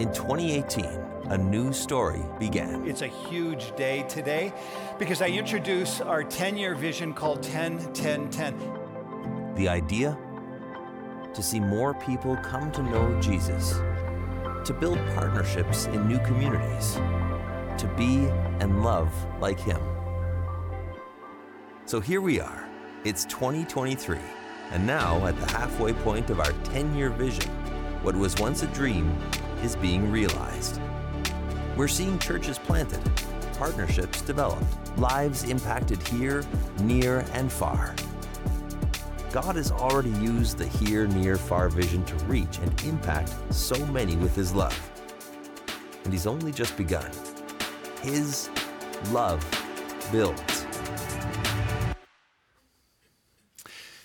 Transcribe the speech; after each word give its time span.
In 0.00 0.12
2018, 0.12 0.86
a 1.26 1.38
new 1.38 1.72
story 1.72 2.20
began. 2.40 2.84
It's 2.84 3.02
a 3.02 3.06
huge 3.06 3.76
day 3.76 4.04
today 4.08 4.52
because 4.98 5.22
I 5.22 5.28
introduce 5.28 6.00
our 6.00 6.24
10 6.24 6.56
year 6.56 6.74
vision 6.74 7.14
called 7.14 7.44
10 7.44 7.92
10 7.92 8.28
10. 8.28 9.54
The 9.54 9.68
idea? 9.68 10.18
To 11.32 11.40
see 11.40 11.60
more 11.60 11.94
people 11.94 12.36
come 12.38 12.72
to 12.72 12.82
know 12.82 13.20
Jesus, 13.20 13.74
to 14.64 14.76
build 14.76 14.98
partnerships 15.14 15.86
in 15.86 16.08
new 16.08 16.18
communities, 16.18 16.94
to 17.78 17.88
be 17.96 18.26
and 18.58 18.82
love 18.82 19.12
like 19.40 19.60
Him. 19.60 19.80
So 21.86 22.00
here 22.00 22.20
we 22.20 22.40
are. 22.40 22.68
It's 23.04 23.24
2023, 23.26 24.18
and 24.72 24.84
now 24.84 25.24
at 25.24 25.38
the 25.38 25.46
halfway 25.52 25.92
point 25.92 26.30
of 26.30 26.40
our 26.40 26.52
10 26.64 26.96
year 26.96 27.10
vision, 27.10 27.48
what 28.02 28.16
was 28.16 28.34
once 28.40 28.64
a 28.64 28.66
dream 28.68 29.16
is 29.64 29.74
being 29.76 30.12
realized. 30.12 30.80
We're 31.74 31.88
seeing 31.88 32.18
churches 32.18 32.58
planted, 32.58 33.00
partnerships 33.58 34.20
developed, 34.20 34.64
lives 34.98 35.44
impacted 35.44 36.06
here, 36.06 36.44
near, 36.82 37.24
and 37.32 37.50
far. 37.50 37.94
God 39.32 39.56
has 39.56 39.72
already 39.72 40.10
used 40.10 40.58
the 40.58 40.66
here, 40.66 41.06
near, 41.08 41.36
far 41.36 41.68
vision 41.68 42.04
to 42.04 42.14
reach 42.26 42.58
and 42.58 42.84
impact 42.84 43.32
so 43.50 43.84
many 43.86 44.16
with 44.16 44.36
His 44.36 44.54
love. 44.54 44.78
And 46.04 46.12
He's 46.12 46.26
only 46.26 46.52
just 46.52 46.76
begun. 46.76 47.10
His 48.02 48.50
love 49.10 49.42
builds. 50.12 50.53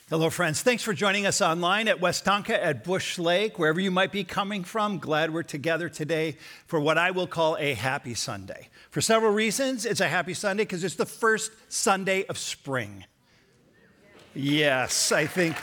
Hello, 0.09 0.31
friends. 0.31 0.63
Thanks 0.63 0.81
for 0.81 0.91
joining 0.91 1.27
us 1.27 1.39
online 1.39 1.87
at 1.87 1.99
Westonka 1.99 2.49
at 2.49 2.83
Bush 2.83 3.19
Lake, 3.19 3.59
wherever 3.59 3.79
you 3.79 3.91
might 3.91 4.11
be 4.11 4.23
coming 4.23 4.63
from. 4.63 4.97
Glad 4.97 5.31
we're 5.31 5.43
together 5.43 5.87
today 5.87 6.35
for 6.65 6.79
what 6.79 6.97
I 6.97 7.11
will 7.11 7.27
call 7.27 7.55
a 7.59 7.75
happy 7.75 8.15
Sunday. 8.15 8.69
For 8.89 9.01
several 9.01 9.31
reasons, 9.31 9.85
it's 9.85 9.99
a 9.99 10.07
happy 10.07 10.33
Sunday 10.33 10.63
because 10.63 10.83
it's 10.83 10.95
the 10.95 11.05
first 11.05 11.51
Sunday 11.71 12.25
of 12.25 12.39
spring. 12.39 13.05
Yes, 14.33 15.11
I 15.11 15.27
think 15.27 15.55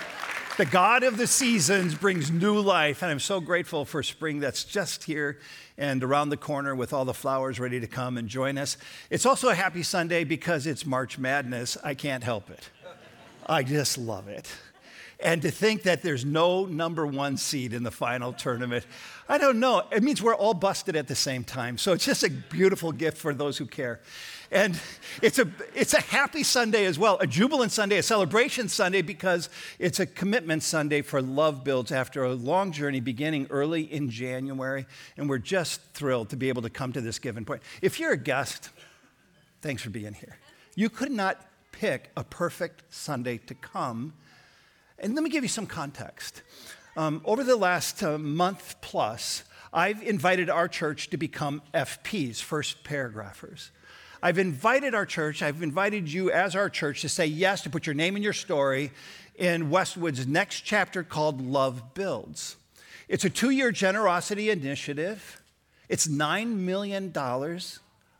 the 0.59 0.65
God 0.65 1.03
of 1.03 1.19
the 1.19 1.27
seasons 1.27 1.97
brings 1.97 2.31
new 2.31 2.61
life, 2.61 3.03
and 3.03 3.11
I'm 3.11 3.19
so 3.19 3.41
grateful 3.41 3.85
for 3.85 4.05
spring 4.05 4.39
that's 4.39 4.63
just 4.63 5.03
here 5.03 5.41
and 5.77 6.05
around 6.05 6.29
the 6.29 6.37
corner 6.37 6.73
with 6.77 6.93
all 6.93 7.05
the 7.05 7.13
flowers 7.13 7.59
ready 7.59 7.81
to 7.81 7.89
come 7.89 8.17
and 8.17 8.29
join 8.29 8.59
us. 8.59 8.77
It's 9.11 9.27
also 9.27 9.49
a 9.49 9.57
happy 9.57 9.83
Sunday 9.83 10.23
because 10.23 10.69
it's 10.69 10.87
March 10.87 11.19
Madness. 11.19 11.77
I 11.83 11.95
can't 11.95 12.23
help 12.23 12.49
it. 12.49 12.71
I 13.47 13.63
just 13.63 13.97
love 13.97 14.29
it. 14.29 14.49
And 15.19 15.41
to 15.43 15.51
think 15.51 15.85
that 15.85 16.03
there's 16.03 16.27
no 16.27 16.67
number 16.67 17.07
one 17.07 17.39
seed 17.39 17.73
in 17.73 17.83
the 17.83 17.91
final 17.91 18.35
tournament, 18.35 18.85
I 19.29 19.39
don't 19.39 19.61
know. 19.61 19.83
It 19.91 20.03
means 20.03 20.23
we're 20.23 20.35
all 20.35 20.53
busted 20.53 20.95
at 20.95 21.09
the 21.09 21.15
same 21.15 21.43
time. 21.43 21.79
So 21.79 21.95
it's 21.95 22.05
just 22.05 22.23
a 22.23 22.29
beautiful 22.29 22.93
gift 22.93 23.17
for 23.17 23.33
those 23.33 23.57
who 23.57 23.65
care. 23.65 24.01
And 24.51 24.79
it's 25.23 25.39
a, 25.39 25.49
it's 25.75 25.95
a 25.95 26.01
happy 26.03 26.43
Sunday 26.43 26.85
as 26.85 26.99
well, 26.99 27.17
a 27.19 27.27
jubilant 27.27 27.73
Sunday, 27.73 27.97
a 27.97 28.03
celebration 28.03 28.69
Sunday, 28.69 29.01
because 29.01 29.49
it's 29.79 30.01
a 30.01 30.07
commitment 30.07 30.63
Sunday 30.63 31.01
for 31.01 31.23
Love 31.23 31.65
Builds 31.65 31.93
after 31.93 32.25
a 32.25 32.35
long 32.35 32.71
journey 32.71 33.01
beginning 33.01 33.47
early 33.49 33.91
in 33.91 34.11
January. 34.11 34.87
And 35.17 35.31
we're 35.31 35.39
just 35.39 35.81
thrilled 35.95 36.29
to 36.31 36.37
be 36.37 36.51
able 36.51 36.63
to 36.63 36.71
come 36.71 36.93
to 36.93 37.01
this 37.01 37.19
given 37.19 37.47
point. 37.47 37.63
If 37.81 37.99
you're 37.99 38.13
a 38.13 38.19
guest, 38.19 38.69
thanks 39.63 39.83
for 39.83 39.91
being 39.91 40.13
here. 40.13 40.37
You 40.75 40.91
could 40.91 41.11
not 41.11 41.41
pick 41.77 42.11
a 42.17 42.25
perfect 42.25 42.83
Sunday 42.89 43.37
to 43.37 43.55
come. 43.55 44.15
And 44.99 45.15
let 45.15 45.23
me 45.23 45.29
give 45.29 45.45
you 45.45 45.49
some 45.49 45.67
context. 45.67 46.43
Um, 46.97 47.21
over 47.27 47.45
the 47.45 47.55
last 47.55 48.03
uh, 48.03 48.17
month 48.17 48.81
plus, 48.81 49.45
I've 49.75 50.03
invited 50.03 50.49
our 50.49 50.69
church 50.69 51.11
to 51.11 51.19
become 51.19 51.61
FPs, 51.75 52.41
first 52.41 52.83
paragraphers. 52.83 53.71
I've 54.23 54.39
invited 54.39 54.95
our 54.95 55.05
church, 55.05 55.43
I've 55.43 55.63
invited 55.63 56.11
you 56.11 56.31
as 56.31 56.57
our 56.57 56.71
church 56.71 57.03
to 57.03 57.11
say 57.11 57.27
yes, 57.27 57.61
to 57.63 57.71
put 57.71 57.87
your 57.87 57.95
name 57.95 58.15
and 58.15 58.25
your 58.25 58.33
story 58.33 58.91
in 59.35 59.69
Westwood's 59.69 60.27
next 60.27 60.63
chapter 60.63 61.03
called 61.03 61.43
Love 61.43 61.93
Builds. 61.93 62.57
It's 63.07 63.27
a 63.27 63.31
two 63.31 63.51
year 63.51 63.71
generosity 63.71 64.49
initiative. 64.49 65.43
It's 65.91 66.09
$9 66.09 66.57
million 66.57 67.13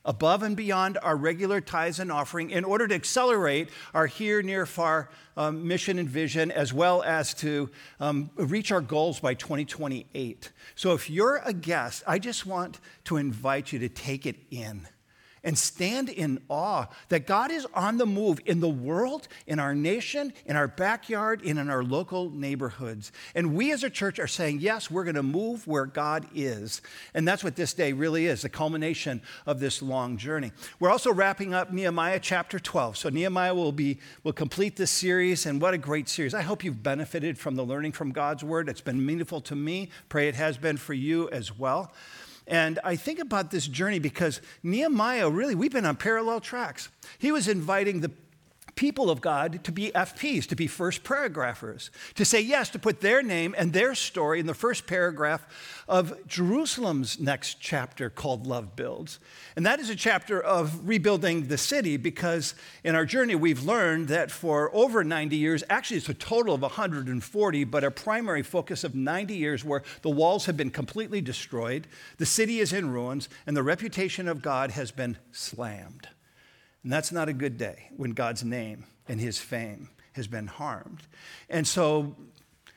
above 0.07 0.43
and 0.43 0.57
beyond 0.57 0.97
our 1.03 1.17
regular 1.17 1.61
tithes 1.61 1.99
and 1.99 2.11
offering 2.11 2.51
in 2.51 2.65
order 2.65 2.89
to 2.89 2.95
accelerate 2.95 3.69
our 3.93 4.07
here, 4.07 4.41
near, 4.41 4.65
far 4.65 5.11
um, 5.37 5.69
mission 5.69 5.99
and 5.99 6.09
vision, 6.09 6.51
as 6.51 6.73
well 6.73 7.03
as 7.03 7.35
to 7.35 7.69
um, 8.01 8.31
reach 8.37 8.73
our 8.73 8.81
goals 8.81 9.21
by 9.21 9.35
2028. 9.35 10.51
So 10.75 10.95
if 10.95 11.11
you're 11.11 11.43
a 11.45 11.53
guest, 11.53 12.03
I 12.07 12.19
just 12.19 12.47
want 12.47 12.81
to 13.05 13.19
invite 13.19 13.73
you 13.73 13.79
to 13.81 13.89
take 13.89 14.25
it 14.25 14.37
in 14.51 14.89
and 15.47 15.57
stand 15.57 16.09
in 16.09 16.41
awe 16.49 16.87
that 17.09 17.27
God 17.27 17.53
is 17.53 17.67
on 17.73 17.99
the 17.99 18.05
move 18.05 18.41
in 18.45 18.59
the 18.59 18.69
world, 18.69 19.29
in 19.47 19.61
our 19.61 19.75
nation, 19.75 20.33
in 20.45 20.57
our 20.57 20.67
backyard, 20.67 21.41
and 21.47 21.59
in 21.59 21.71
our 21.71 21.85
local 21.85 22.31
neighborhoods. 22.31 23.13
And 23.35 23.55
we 23.55 23.71
as 23.71 23.85
a 23.85 23.89
church 23.89 24.19
are 24.19 24.27
saying, 24.27 24.59
yes, 24.61 24.91
we're 24.91 25.05
going 25.05 25.15
to 25.15 25.23
move 25.23 25.65
where 25.67 25.87
God 25.87 26.27
is. 26.35 26.83
And 27.15 27.27
that's 27.27 27.45
what 27.45 27.55
this 27.55 27.73
day 27.73 27.93
really 27.93 28.27
is 28.27 28.43
the 28.43 28.49
culmination 28.49 29.23
of 29.47 29.61
this 29.61 29.81
long 29.81 30.17
journey. 30.17 30.51
We're 30.81 30.91
also 30.91 31.13
wrapping 31.13 31.55
up 31.55 31.73
Nehemiah 31.73 32.19
chapter 32.21 32.59
12. 32.59 32.97
So 32.97 33.09
Nehemiah 33.09 33.55
will, 33.55 33.71
be, 33.71 34.01
will 34.25 34.33
complete 34.33 34.75
this 34.75 34.91
series, 34.91 35.47
and 35.47 35.61
what 35.61 35.75
a 35.75 35.79
great 35.79 36.09
series. 36.09 36.35
I 36.35 36.43
hope 36.43 36.65
you've 36.65 36.83
benefited 36.83 37.39
from 37.39 37.55
the 37.55 37.65
learning 37.65 37.93
from 37.93 38.11
God's 38.11 38.43
word. 38.43 38.69
It's 38.69 38.81
been 38.81 39.07
meaningful 39.07 39.41
to 39.43 39.55
me. 39.55 39.91
Pray 40.09 40.27
it 40.27 40.35
has 40.35 40.59
been 40.59 40.77
for 40.77 40.93
you 40.93 41.31
as 41.31 41.57
well. 41.57 41.93
And 42.47 42.79
I 42.85 42.97
think 42.97 43.19
about 43.19 43.51
this 43.51 43.67
journey 43.67 43.99
because 43.99 44.41
Nehemiah, 44.63 45.29
really, 45.29 45.55
we've 45.55 45.73
been 45.73 45.87
on 45.87 45.97
parallel 45.97 46.41
tracks. 46.41 46.89
He 47.19 47.33
was 47.33 47.49
inviting 47.49 48.01
the 48.01 48.11
people 48.77 49.11
of 49.11 49.23
God 49.23 49.65
to 49.65 49.73
be 49.73 49.91
FPs, 49.91 50.47
to 50.47 50.55
be 50.55 50.67
first 50.67 51.03
paragraphers, 51.03 51.91
to 52.15 52.25
say 52.25 52.41
yes, 52.41 52.69
to 52.71 52.79
put 52.79 53.01
their 53.01 53.23
name 53.23 53.55
and 53.57 53.73
their 53.73 53.95
story 53.95 54.39
in 54.39 54.47
the 54.47 54.55
first 54.55 54.87
paragraph 54.87 55.85
of 55.89 56.27
Jerusalem's 56.27 57.19
next 57.19 57.59
chapter 57.59 58.11
called 58.11 58.47
Love 58.47 58.77
Builds. 58.77 59.19
And 59.57 59.65
that 59.65 59.81
is 59.81 59.89
a 59.89 59.97
chapter 59.97 60.41
of 60.41 60.87
rebuilding 60.87 61.49
the 61.49 61.57
city 61.57 61.97
because 61.97 62.55
in 62.85 62.95
our 62.95 63.07
journey 63.07 63.35
we've 63.35 63.65
learned 63.65 64.09
that 64.09 64.31
for 64.31 64.71
over 64.75 65.03
90 65.03 65.37
years, 65.37 65.65
actually 65.71 65.97
it's 65.97 66.09
a 66.11 66.15
total 66.15 66.55
of 66.55 66.61
140, 66.61 67.65
but 67.65 67.83
a 67.83 67.91
primary 67.91 68.43
focus 68.43 68.85
of 68.85 68.95
90 68.95 69.35
years 69.35 69.65
where 69.65 69.83
the 70.03 70.11
walls 70.11 70.45
have 70.45 70.57
been 70.57 70.71
completely 70.71 71.23
destroyed, 71.23 71.87
the 72.19 72.27
city 72.27 72.61
is 72.61 72.75
in 72.75 72.91
ruins, 72.91 73.31
and 73.47 73.57
the 73.57 73.63
reputation 73.63 74.29
of 74.29 74.43
God 74.43 74.73
has 74.73 74.91
been 74.91 75.17
slammed. 75.33 76.09
And 76.87 76.93
that's 76.93 77.11
not 77.11 77.29
a 77.29 77.33
good 77.33 77.59
day 77.59 77.89
when 77.97 78.13
God's 78.13 78.45
name 78.45 78.85
and 79.09 79.21
his 79.21 79.41
fame 79.41 79.89
has 80.13 80.29
been 80.29 80.47
harmed. 80.47 81.03
And 81.51 81.67
so 81.67 82.15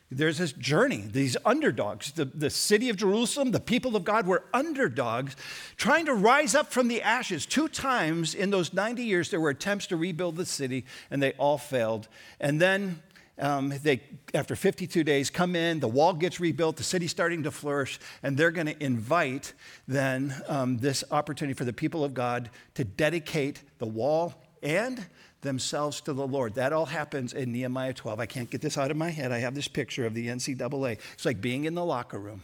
there's 0.10 0.40
this 0.40 0.52
journey, 0.52 1.04
these 1.06 1.38
underdogs. 1.46 2.14
The, 2.14 2.26
the 2.26 2.50
city 2.50 2.90
of 2.90 2.98
Jerusalem, 2.98 3.52
the 3.52 3.60
people 3.60 3.96
of 3.96 4.04
God 4.04 4.26
were 4.26 4.46
underdogs 4.52 5.36
trying 5.78 6.08
to 6.08 6.16
rise 6.16 6.56
up 6.56 6.72
from 6.72 6.88
the 6.88 7.04
ashes. 7.04 7.46
Two 7.46 7.68
times 7.68 8.34
in 8.34 8.50
those 8.50 8.74
90 8.74 9.04
years, 9.04 9.30
there 9.30 9.40
were 9.40 9.52
attempts 9.52 9.86
to 9.86 9.96
rebuild 9.96 10.38
the 10.38 10.46
city, 10.48 10.86
and 11.12 11.22
they 11.22 11.34
all 11.34 11.60
failed. 11.60 12.08
And 12.40 12.60
then 12.60 13.04
um, 13.40 13.74
they, 13.84 14.02
after 14.34 14.56
52 14.56 15.04
days, 15.04 15.30
come 15.30 15.56
in, 15.56 15.80
the 15.80 15.88
wall 15.88 16.14
gets 16.14 16.40
rebuilt, 16.40 16.78
the 16.78 16.84
city's 16.84 17.12
starting 17.12 17.44
to 17.44 17.52
flourish, 17.52 18.00
and 18.22 18.38
they're 18.38 18.52
going 18.52 18.68
to 18.68 18.84
invite 18.84 19.54
then 19.88 20.34
um, 20.48 20.78
this 20.78 21.04
opportunity 21.12 21.54
for 21.54 21.66
the 21.66 21.74
people 21.74 22.04
of 22.04 22.14
God 22.14 22.50
to 22.76 22.84
dedicate 22.84 23.64
the 23.80 23.86
wall 23.86 24.36
and 24.62 25.06
themselves 25.42 26.02
to 26.02 26.14
the 26.14 26.28
Lord. 26.28 26.56
That 26.56 26.74
all 26.74 26.86
happens 26.86 27.34
in 27.34 27.52
Nehemiah 27.52 27.94
12. 27.94 28.20
I 28.20 28.26
can't 28.26 28.50
get 28.50 28.62
this 28.62 28.78
out 28.78 28.92
of 28.92 28.98
my 28.98 29.10
head. 29.10 29.32
I 29.32 29.40
have 29.40 29.56
this 29.56 29.68
picture 29.68 30.06
of 30.06 30.14
the 30.14 30.28
NCAA. 30.28 31.00
It's 31.14 31.26
like 31.26 31.42
being 31.42 31.66
in 31.66 31.76
the 31.76 31.86
locker 31.86 32.20
room. 32.20 32.42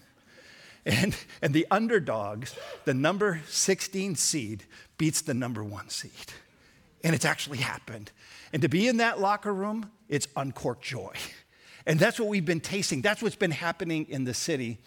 And, 0.86 1.18
and 1.42 1.54
the 1.54 1.66
underdogs, 1.72 2.56
the 2.86 2.94
number 2.94 3.42
16 3.48 4.16
seed, 4.16 4.66
beats 4.98 5.22
the 5.22 5.34
number 5.34 5.64
one 5.64 5.90
seed. 5.90 6.12
And 7.04 7.16
it's 7.16 7.26
actually 7.26 7.58
happened. 7.58 8.12
And 8.54 8.62
to 8.62 8.70
be 8.70 8.88
in 8.88 8.98
that 8.98 9.20
locker 9.20 9.54
room, 9.54 9.92
it's 10.10 10.28
uncorked 10.36 10.84
joy. 10.84 11.14
And 11.88 12.00
that's 12.00 12.20
what 12.20 12.30
we've 12.30 12.44
been 12.44 12.62
tasting. 12.62 13.04
That's 13.04 13.22
what's 13.22 13.36
been 13.36 13.52
happening 13.52 14.08
in 14.10 14.24
the 14.24 14.34
city. 14.34 14.80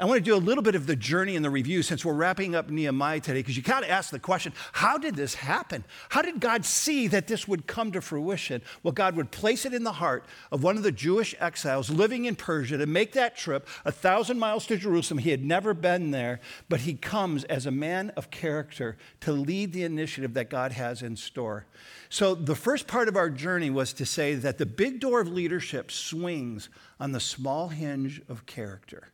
I 0.00 0.04
want 0.04 0.18
to 0.18 0.24
do 0.24 0.36
a 0.36 0.38
little 0.38 0.62
bit 0.62 0.76
of 0.76 0.86
the 0.86 0.94
journey 0.94 1.34
and 1.34 1.44
the 1.44 1.50
review 1.50 1.82
since 1.82 2.04
we're 2.04 2.12
wrapping 2.12 2.54
up 2.54 2.70
Nehemiah 2.70 3.18
today, 3.18 3.40
because 3.40 3.56
you 3.56 3.64
got 3.64 3.80
to 3.80 3.90
ask 3.90 4.10
the 4.10 4.20
question 4.20 4.52
how 4.70 4.96
did 4.96 5.16
this 5.16 5.34
happen? 5.34 5.82
How 6.10 6.22
did 6.22 6.38
God 6.38 6.64
see 6.64 7.08
that 7.08 7.26
this 7.26 7.48
would 7.48 7.66
come 7.66 7.90
to 7.90 8.00
fruition? 8.00 8.62
Well, 8.84 8.92
God 8.92 9.16
would 9.16 9.32
place 9.32 9.66
it 9.66 9.74
in 9.74 9.82
the 9.82 9.90
heart 9.90 10.24
of 10.52 10.62
one 10.62 10.76
of 10.76 10.84
the 10.84 10.92
Jewish 10.92 11.34
exiles 11.40 11.90
living 11.90 12.26
in 12.26 12.36
Persia 12.36 12.76
to 12.78 12.86
make 12.86 13.10
that 13.14 13.36
trip 13.36 13.66
a 13.84 13.90
thousand 13.90 14.38
miles 14.38 14.68
to 14.68 14.76
Jerusalem. 14.76 15.18
He 15.18 15.30
had 15.30 15.44
never 15.44 15.74
been 15.74 16.12
there, 16.12 16.38
but 16.68 16.82
he 16.82 16.94
comes 16.94 17.42
as 17.44 17.66
a 17.66 17.72
man 17.72 18.10
of 18.10 18.30
character 18.30 18.96
to 19.22 19.32
lead 19.32 19.72
the 19.72 19.82
initiative 19.82 20.32
that 20.34 20.48
God 20.48 20.70
has 20.70 21.02
in 21.02 21.16
store. 21.16 21.66
So, 22.08 22.36
the 22.36 22.54
first 22.54 22.86
part 22.86 23.08
of 23.08 23.16
our 23.16 23.30
journey 23.30 23.68
was 23.68 23.92
to 23.94 24.06
say 24.06 24.36
that 24.36 24.58
the 24.58 24.66
big 24.66 25.00
door 25.00 25.20
of 25.20 25.26
leadership 25.26 25.90
swings 25.90 26.68
on 27.00 27.10
the 27.10 27.20
small 27.20 27.68
hinge 27.68 28.22
of 28.28 28.46
character 28.46 29.08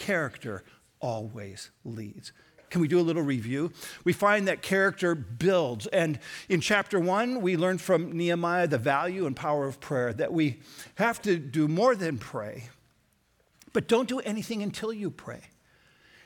character 0.00 0.64
always 0.98 1.70
leads. 1.84 2.32
Can 2.70 2.80
we 2.80 2.88
do 2.88 2.98
a 2.98 3.02
little 3.02 3.22
review? 3.22 3.72
We 4.04 4.12
find 4.12 4.48
that 4.48 4.62
character 4.62 5.14
builds. 5.14 5.86
And 5.88 6.18
in 6.48 6.60
chapter 6.60 6.98
one, 6.98 7.40
we 7.40 7.56
learned 7.56 7.80
from 7.80 8.16
Nehemiah 8.16 8.66
the 8.66 8.78
value 8.78 9.26
and 9.26 9.36
power 9.36 9.66
of 9.66 9.80
prayer, 9.80 10.12
that 10.14 10.32
we 10.32 10.60
have 10.94 11.20
to 11.22 11.36
do 11.36 11.68
more 11.68 11.94
than 11.94 12.18
pray, 12.18 12.68
but 13.72 13.88
don't 13.88 14.08
do 14.08 14.20
anything 14.20 14.62
until 14.62 14.92
you 14.92 15.10
pray. 15.10 15.42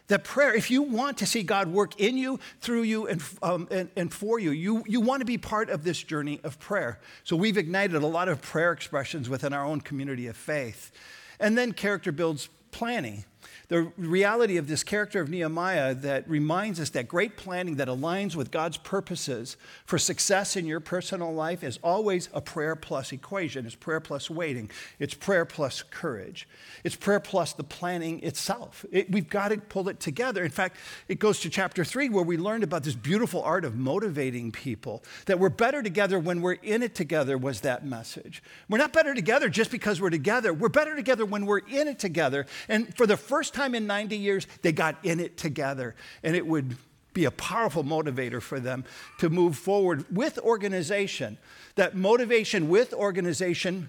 That 0.09 0.23
prayer, 0.23 0.55
if 0.55 0.71
you 0.71 0.83
want 0.83 1.17
to 1.19 1.27
see 1.27 1.43
God 1.43 1.69
work 1.69 1.99
in 1.99 2.19
you, 2.19 2.39
through 2.61 2.83
you, 2.83 3.07
and, 3.07 3.23
um, 3.43 3.67
and, 3.71 3.89
and, 3.97 4.13
for 4.13 4.39
you, 4.39 4.51
you, 4.51 4.85
you 4.87 5.01
want 5.01 5.21
to 5.23 5.25
be 5.25 5.39
part 5.39 5.71
of 5.71 5.83
this 5.83 6.03
journey 6.03 6.41
of 6.45 6.59
prayer. 6.59 7.01
So 7.25 7.37
we've 7.37 7.57
ignited 7.57 8.03
a 8.03 8.07
lot 8.07 8.29
of 8.29 8.43
prayer 8.43 8.73
expressions 8.73 9.31
within 9.31 9.55
our 9.55 9.65
own 9.65 9.81
community 9.81 10.27
of 10.27 10.37
faith. 10.37 10.93
And 11.41 11.57
then 11.57 11.73
character 11.73 12.13
builds 12.13 12.51
planning 12.71 13.25
the 13.69 13.93
reality 13.97 14.57
of 14.57 14.69
this 14.69 14.83
character 14.83 15.21
of 15.21 15.29
Nehemiah 15.29 15.95
that 15.95 16.29
reminds 16.29 16.81
us 16.81 16.91
that 16.91 17.09
great 17.09 17.37
planning 17.37 17.77
that 17.77 17.89
aligns 17.89 18.37
with 18.37 18.51
God's 18.51 18.77
purposes 18.77 19.57
for 19.85 19.99
success 19.99 20.57
in 20.57 20.67
your 20.67 20.81
personal 20.81 21.33
life 21.33 21.65
is 21.65 21.79
always 21.83 22.29
a 22.35 22.41
prayer 22.41 22.77
plus 22.77 23.13
equation. 23.13 23.65
It's 23.65 23.75
prayer 23.75 24.01
plus 24.01 24.29
waiting, 24.29 24.71
it's 24.99 25.15
prayer 25.15 25.45
plus 25.45 25.83
courage, 25.83 26.47
it's 26.83 26.97
prayer 26.97 27.21
plus 27.21 27.53
the 27.53 27.65
planning 27.65 28.23
itself. 28.23 28.85
It, 28.93 29.11
we've 29.11 29.29
got 29.29 29.49
to 29.49 29.59
pull 29.59 29.89
it 29.89 30.01
together. 30.01 30.45
In 30.45 30.51
fact, 30.51 30.77
it 31.09 31.19
goes 31.19 31.41
to 31.41 31.51
chapter 31.51 31.85
three 31.85 32.09
where 32.09 32.25
we 32.25 32.37
learned 32.37 32.65
about 32.65 32.85
this 32.85 32.95
beautiful 32.95 33.43
art 33.43 33.65
of 33.65 33.77
motivating 33.77 34.53
people, 34.53 35.03
that 35.27 35.39
we're 35.39 35.49
better 35.49 35.83
together 35.83 36.19
when 36.19 36.43
we're 36.43 36.53
in 36.53 36.83
it 36.83 36.95
together, 36.95 37.39
was 37.39 37.61
that 37.63 37.87
message. 37.87 38.43
We're 38.69 38.79
not 38.79 38.93
better 38.93 39.15
together 39.15 39.49
just 39.49 39.71
because 39.71 40.01
we're 40.01 40.11
together, 40.11 40.53
we're 40.53 40.69
better 40.69 40.95
together 40.95 41.25
when 41.25 41.47
we're 41.47 41.59
in 41.59 41.89
it 41.89 41.99
together. 41.99 42.47
And 42.69 42.95
for 42.97 43.07
the 43.07 43.17
first 43.17 43.54
time 43.55 43.75
in 43.75 43.87
90 43.87 44.17
years, 44.17 44.47
they 44.63 44.73
got 44.73 44.97
in 45.05 45.21
it 45.21 45.37
together. 45.37 45.95
And 46.23 46.37
it 46.37 46.47
would 46.47 46.77
be 47.15 47.25
a 47.25 47.31
powerful 47.31 47.85
motivator 47.85 48.43
for 48.43 48.61
them 48.61 48.85
to 49.19 49.31
move 49.31 49.57
forward 49.57 50.05
with 50.15 50.39
organization. 50.41 51.39
That 51.77 51.97
motivation 51.97 52.69
with 52.69 52.93
organization, 52.93 53.89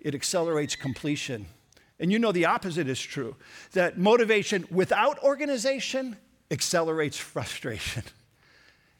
it 0.00 0.14
accelerates 0.14 0.74
completion. 0.74 1.46
And 2.00 2.10
you 2.10 2.18
know 2.18 2.32
the 2.32 2.46
opposite 2.46 2.88
is 2.88 3.00
true 3.00 3.36
that 3.72 3.98
motivation 3.98 4.66
without 4.70 5.22
organization 5.22 6.16
accelerates 6.50 7.16
frustration. 7.16 8.02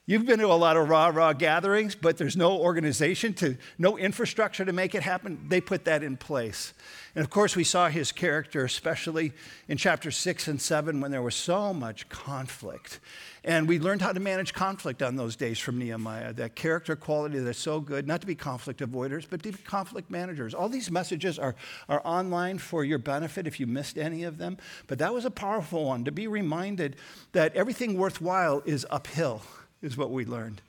You've 0.04 0.26
been 0.26 0.40
to 0.40 0.46
a 0.46 0.54
lot 0.54 0.76
of 0.76 0.88
rah 0.88 1.12
rah 1.14 1.32
gatherings, 1.32 1.94
but 1.94 2.16
there's 2.16 2.37
no 2.37 2.58
organization 2.58 3.34
to, 3.34 3.56
no 3.78 3.96
infrastructure 3.96 4.64
to 4.64 4.72
make 4.72 4.96
it 4.96 5.04
happen. 5.04 5.46
They 5.49 5.60
put 5.60 5.84
that 5.84 6.02
in 6.02 6.16
place. 6.16 6.75
And 7.14 7.22
of 7.22 7.31
course, 7.31 7.54
we 7.54 7.62
saw 7.62 7.88
his 7.88 8.10
character, 8.10 8.64
especially 8.64 9.32
in 9.69 9.76
chapter 9.76 10.10
six 10.10 10.49
and 10.49 10.60
seven, 10.60 11.00
when 11.00 11.12
there 11.12 11.22
was 11.22 11.37
so 11.37 11.72
much 11.72 12.08
conflict. 12.08 12.99
And 13.44 13.69
we 13.69 13.78
learned 13.78 14.02
how 14.02 14.12
to 14.12 14.19
manage 14.19 14.54
conflict 14.54 15.02
on 15.02 15.14
those 15.14 15.37
days 15.37 15.60
from 15.60 15.78
Nehemiah, 15.78 16.32
that 16.32 16.56
character 16.56 16.96
quality 16.96 17.38
that's 17.38 17.56
so 17.56 17.78
good, 17.78 18.08
not 18.08 18.20
to 18.22 18.26
be 18.26 18.34
conflict 18.34 18.81
avoiders, 18.81 19.25
but 19.31 19.40
to 19.44 19.52
be 19.52 19.58
conflict 19.58 20.10
managers. 20.10 20.52
All 20.52 20.69
these 20.69 20.90
messages 20.90 21.38
are, 21.38 21.54
are 21.88 22.02
online 22.04 22.58
for 22.58 22.82
your 22.82 22.99
benefit 22.99 23.46
if 23.46 23.60
you 23.60 23.69
missed 23.69 23.96
any 23.96 24.25
of 24.25 24.38
them. 24.38 24.56
But 24.88 24.99
that 24.99 25.14
was 25.14 25.25
a 25.25 25.31
powerful 25.31 25.84
one 25.84 26.04
to 26.06 26.10
be 26.10 26.26
reminded 26.26 26.96
that 27.32 27.54
everything 27.54 27.96
worthwhile 27.96 28.62
is 28.66 28.84
uphill, 28.90 29.43
is 29.82 29.96
what 29.96 30.11
we 30.11 30.25
learned. 30.25 30.62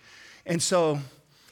And 0.45 0.61
so 0.61 0.99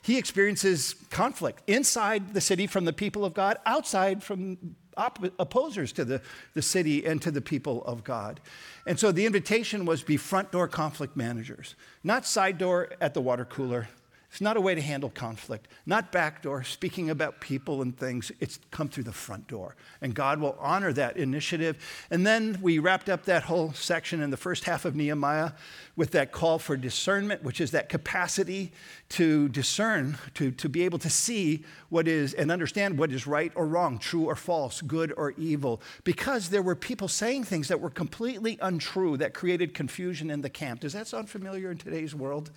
he 0.02 0.18
experiences 0.18 0.96
conflict 1.10 1.62
inside 1.68 2.34
the 2.34 2.42
city 2.42 2.68
from 2.68 2.86
the 2.86 2.94
people 2.94 3.24
of 3.24 3.34
God, 3.34 3.58
outside 3.66 4.24
from 4.24 4.76
op- 4.98 5.40
opposers 5.40 5.92
to 5.94 6.06
the, 6.06 6.22
the 6.54 6.62
city 6.62 7.06
and 7.06 7.22
to 7.22 7.32
the 7.32 7.42
people 7.42 7.84
of 7.86 8.04
God. 8.04 8.40
And 8.86 9.00
so 9.00 9.12
the 9.12 9.26
invitation 9.26 9.86
was 9.86 10.02
be 10.02 10.18
front 10.18 10.52
door 10.52 10.68
conflict 10.68 11.16
managers, 11.16 11.76
not 12.04 12.26
side 12.26 12.58
door 12.58 12.90
at 13.00 13.14
the 13.14 13.22
water 13.22 13.46
cooler, 13.46 13.88
it's 14.32 14.40
not 14.40 14.56
a 14.56 14.62
way 14.62 14.74
to 14.76 14.82
handle 14.82 15.10
conflict, 15.10 15.68
not 15.86 16.14
backdoor, 16.14 16.64
speaking 16.64 17.10
about 17.10 17.42
people 17.42 17.82
and 17.82 17.98
things. 17.98 18.32
It's 18.40 18.60
come 18.72 18.88
through 18.88 19.04
the 19.04 19.12
front 19.12 19.48
door. 19.48 19.76
And 20.00 20.16
God 20.16 20.40
will 20.40 20.56
honor 20.58 20.94
that 20.94 21.18
initiative. 21.18 21.78
And 22.10 22.26
then 22.26 22.58
we 22.62 22.80
wrapped 22.80 23.10
up 23.10 23.26
that 23.26 23.44
whole 23.44 23.74
section 23.74 24.22
in 24.22 24.32
the 24.32 24.38
first 24.38 24.64
half 24.64 24.86
of 24.86 24.96
Nehemiah 24.96 25.52
with 25.98 26.12
that 26.12 26.32
call 26.32 26.60
for 26.60 26.78
discernment, 26.78 27.44
which 27.44 27.60
is 27.60 27.72
that 27.72 27.90
capacity 27.90 28.72
to 29.10 29.50
discern, 29.50 30.18
to, 30.36 30.52
to 30.52 30.70
be 30.70 30.84
able 30.84 31.00
to 31.00 31.10
see 31.10 31.66
what 31.90 32.08
is 32.08 32.34
and 32.34 32.50
understand 32.54 32.98
what 32.98 33.12
is 33.12 33.28
right 33.28 33.52
or 33.54 33.68
wrong, 33.68 33.98
true 34.00 34.28
or 34.28 34.38
false, 34.38 34.82
good 34.82 35.12
or 35.18 35.32
evil. 35.32 35.82
Because 36.06 36.48
there 36.48 36.62
were 36.62 36.76
people 36.76 37.10
saying 37.10 37.44
things 37.44 37.68
that 37.68 37.82
were 37.82 37.90
completely 37.90 38.58
untrue 38.62 39.18
that 39.18 39.34
created 39.34 39.74
confusion 39.74 40.32
in 40.32 40.40
the 40.40 40.50
camp. 40.50 40.80
Does 40.80 40.94
that 40.94 41.08
sound 41.08 41.30
familiar 41.30 41.70
in 41.70 41.78
today's 41.78 42.16
world? 42.16 42.50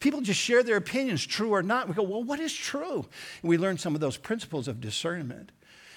People 0.00 0.20
just 0.20 0.40
share 0.40 0.62
their 0.62 0.76
opinions, 0.76 1.26
true 1.26 1.50
or 1.50 1.62
not. 1.62 1.88
We 1.88 1.94
go, 1.94 2.02
well, 2.02 2.22
what 2.22 2.40
is 2.40 2.52
true? 2.52 3.06
And 3.42 3.48
we 3.48 3.58
learn 3.58 3.78
some 3.78 3.94
of 3.94 4.00
those 4.00 4.16
principles 4.16 4.68
of 4.68 4.80
discernment. 4.80 5.50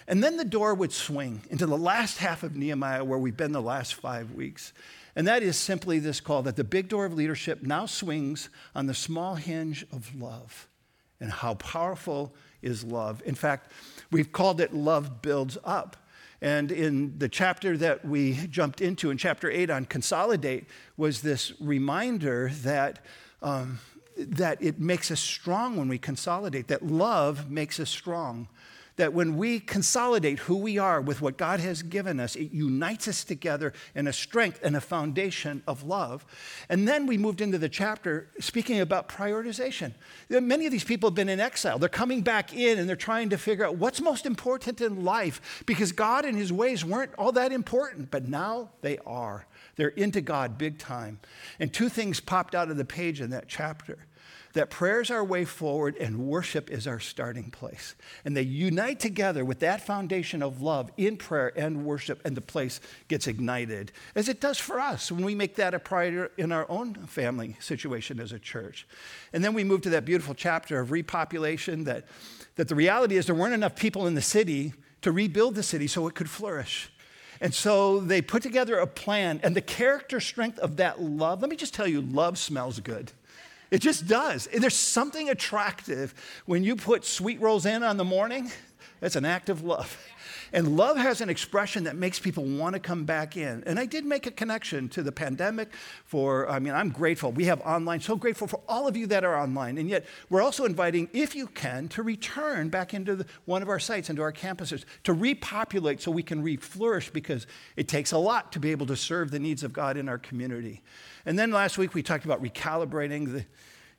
And 0.07 0.23
then 0.23 0.37
the 0.37 0.45
door 0.45 0.73
would 0.73 0.91
swing 0.91 1.41
into 1.49 1.65
the 1.65 1.77
last 1.77 2.17
half 2.17 2.43
of 2.43 2.55
Nehemiah, 2.55 3.03
where 3.03 3.19
we've 3.19 3.37
been 3.37 3.51
the 3.51 3.61
last 3.61 3.93
five 3.93 4.31
weeks. 4.31 4.73
And 5.15 5.27
that 5.27 5.43
is 5.43 5.55
simply 5.55 5.99
this 5.99 6.19
call 6.19 6.41
that 6.43 6.55
the 6.55 6.63
big 6.63 6.87
door 6.87 7.05
of 7.05 7.13
leadership 7.13 7.61
now 7.61 7.85
swings 7.85 8.49
on 8.73 8.87
the 8.87 8.93
small 8.93 9.35
hinge 9.35 9.85
of 9.91 10.15
love. 10.15 10.67
And 11.19 11.31
how 11.31 11.53
powerful 11.55 12.33
is 12.61 12.83
love? 12.83 13.21
In 13.25 13.35
fact, 13.35 13.71
we've 14.09 14.31
called 14.31 14.59
it 14.59 14.73
Love 14.73 15.21
Builds 15.21 15.57
Up. 15.63 15.97
And 16.41 16.71
in 16.71 17.19
the 17.19 17.29
chapter 17.29 17.77
that 17.77 18.03
we 18.03 18.33
jumped 18.49 18.81
into, 18.81 19.11
in 19.11 19.17
chapter 19.17 19.51
8 19.51 19.69
on 19.69 19.85
Consolidate, 19.85 20.65
was 20.97 21.21
this 21.21 21.53
reminder 21.59 22.49
that 22.63 23.05
um, 23.43 23.79
that 24.29 24.61
it 24.61 24.79
makes 24.79 25.11
us 25.11 25.19
strong 25.19 25.77
when 25.77 25.87
we 25.87 25.97
consolidate, 25.97 26.67
that 26.67 26.85
love 26.85 27.49
makes 27.49 27.79
us 27.79 27.89
strong. 27.89 28.47
That 28.97 29.13
when 29.13 29.37
we 29.37 29.61
consolidate 29.61 30.39
who 30.39 30.57
we 30.57 30.77
are 30.77 30.99
with 31.01 31.21
what 31.21 31.37
God 31.37 31.61
has 31.61 31.81
given 31.81 32.19
us, 32.19 32.35
it 32.35 32.51
unites 32.51 33.07
us 33.07 33.23
together 33.23 33.73
in 33.95 34.05
a 34.05 34.13
strength 34.13 34.59
and 34.63 34.75
a 34.75 34.81
foundation 34.81 35.63
of 35.65 35.83
love. 35.83 36.25
And 36.67 36.87
then 36.87 37.07
we 37.07 37.17
moved 37.17 37.39
into 37.39 37.57
the 37.57 37.69
chapter 37.69 38.27
speaking 38.39 38.81
about 38.81 39.07
prioritization. 39.07 39.93
Many 40.29 40.65
of 40.65 40.73
these 40.73 40.83
people 40.83 41.09
have 41.09 41.15
been 41.15 41.29
in 41.29 41.39
exile. 41.39 41.79
They're 41.79 41.89
coming 41.89 42.21
back 42.21 42.53
in 42.53 42.77
and 42.77 42.87
they're 42.87 42.97
trying 42.97 43.29
to 43.29 43.37
figure 43.37 43.65
out 43.65 43.77
what's 43.77 44.01
most 44.01 44.25
important 44.25 44.81
in 44.81 45.05
life 45.05 45.63
because 45.65 45.93
God 45.93 46.25
and 46.25 46.37
his 46.37 46.51
ways 46.51 46.83
weren't 46.83 47.13
all 47.17 47.31
that 47.31 47.53
important, 47.53 48.11
but 48.11 48.27
now 48.27 48.71
they 48.81 48.97
are. 48.99 49.47
They're 49.77 49.87
into 49.87 50.21
God 50.21 50.57
big 50.57 50.77
time. 50.77 51.19
And 51.59 51.73
two 51.73 51.87
things 51.87 52.19
popped 52.19 52.53
out 52.53 52.69
of 52.69 52.77
the 52.77 52.85
page 52.85 53.21
in 53.21 53.29
that 53.29 53.47
chapter 53.47 53.97
that 54.53 54.69
prayer 54.69 55.01
is 55.01 55.09
our 55.09 55.23
way 55.23 55.45
forward 55.45 55.95
and 55.97 56.19
worship 56.19 56.69
is 56.69 56.87
our 56.87 56.99
starting 56.99 57.51
place. 57.51 57.95
And 58.25 58.35
they 58.35 58.41
unite 58.41 58.99
together 58.99 59.45
with 59.45 59.59
that 59.59 59.85
foundation 59.85 60.41
of 60.41 60.61
love 60.61 60.91
in 60.97 61.17
prayer 61.17 61.53
and 61.55 61.85
worship, 61.85 62.21
and 62.25 62.35
the 62.35 62.41
place 62.41 62.81
gets 63.07 63.27
ignited, 63.27 63.91
as 64.15 64.27
it 64.27 64.41
does 64.41 64.57
for 64.57 64.79
us 64.79 65.11
when 65.11 65.25
we 65.25 65.35
make 65.35 65.55
that 65.55 65.73
a 65.73 65.79
priority 65.79 66.33
in 66.37 66.51
our 66.51 66.69
own 66.69 66.93
family 66.93 67.57
situation 67.59 68.19
as 68.19 68.31
a 68.31 68.39
church. 68.39 68.87
And 69.33 69.43
then 69.43 69.53
we 69.53 69.63
move 69.63 69.81
to 69.81 69.89
that 69.91 70.05
beautiful 70.05 70.33
chapter 70.33 70.79
of 70.79 70.89
repopulation 70.89 71.85
that, 71.85 72.05
that 72.55 72.67
the 72.67 72.75
reality 72.75 73.17
is 73.17 73.25
there 73.25 73.35
weren't 73.35 73.53
enough 73.53 73.75
people 73.75 74.07
in 74.07 74.15
the 74.15 74.21
city 74.21 74.73
to 75.01 75.11
rebuild 75.11 75.55
the 75.55 75.63
city 75.63 75.87
so 75.87 76.07
it 76.07 76.15
could 76.15 76.29
flourish. 76.29 76.91
And 77.39 77.53
so 77.55 77.99
they 77.99 78.21
put 78.21 78.43
together 78.43 78.77
a 78.77 78.85
plan, 78.85 79.39
and 79.41 79.55
the 79.55 79.61
character 79.61 80.19
strength 80.19 80.59
of 80.59 80.77
that 80.77 81.01
love. 81.01 81.41
Let 81.41 81.49
me 81.49 81.55
just 81.55 81.73
tell 81.73 81.87
you, 81.87 82.01
love 82.01 82.37
smells 82.37 82.79
good. 82.79 83.11
It 83.71 83.79
just 83.79 84.05
does. 84.05 84.49
There's 84.53 84.75
something 84.75 85.29
attractive 85.29 86.13
when 86.45 86.63
you 86.63 86.75
put 86.75 87.05
sweet 87.05 87.39
rolls 87.39 87.65
in 87.65 87.83
on 87.83 87.95
the 87.95 88.03
morning. 88.03 88.51
That's 89.01 89.15
an 89.15 89.25
act 89.25 89.49
of 89.49 89.63
love. 89.63 89.97
And 90.53 90.77
love 90.77 90.95
has 90.97 91.21
an 91.21 91.29
expression 91.29 91.85
that 91.85 91.95
makes 91.95 92.19
people 92.19 92.43
want 92.43 92.73
to 92.73 92.79
come 92.79 93.03
back 93.03 93.35
in. 93.35 93.63
And 93.65 93.79
I 93.79 93.85
did 93.85 94.05
make 94.05 94.27
a 94.27 94.31
connection 94.31 94.89
to 94.89 95.01
the 95.01 95.11
pandemic 95.11 95.69
for, 96.05 96.47
I 96.49 96.59
mean, 96.59 96.73
I'm 96.73 96.89
grateful. 96.89 97.31
We 97.31 97.45
have 97.45 97.61
online, 97.61 98.01
so 98.01 98.15
grateful 98.15 98.47
for 98.47 98.59
all 98.67 98.87
of 98.87 98.95
you 98.95 99.07
that 99.07 99.23
are 99.23 99.35
online. 99.35 99.77
And 99.79 99.89
yet, 99.89 100.05
we're 100.29 100.41
also 100.41 100.65
inviting, 100.65 101.09
if 101.13 101.35
you 101.35 101.47
can, 101.47 101.87
to 101.89 102.03
return 102.03 102.69
back 102.69 102.93
into 102.93 103.15
the, 103.15 103.25
one 103.45 103.61
of 103.61 103.69
our 103.69 103.79
sites, 103.79 104.09
into 104.09 104.21
our 104.21 104.33
campuses, 104.33 104.83
to 105.05 105.13
repopulate 105.13 106.01
so 106.01 106.11
we 106.11 106.23
can 106.23 106.43
re-flourish 106.43 107.09
because 107.09 107.47
it 107.75 107.87
takes 107.87 108.11
a 108.11 108.17
lot 108.17 108.51
to 108.51 108.59
be 108.59 108.71
able 108.71 108.85
to 108.87 108.95
serve 108.95 109.31
the 109.31 109.39
needs 109.39 109.63
of 109.63 109.73
God 109.73 109.97
in 109.97 110.07
our 110.07 110.19
community. 110.19 110.81
And 111.25 111.39
then 111.39 111.51
last 111.51 111.77
week, 111.77 111.95
we 111.95 112.03
talked 112.03 112.25
about 112.25 112.43
recalibrating 112.43 113.31
the, 113.31 113.45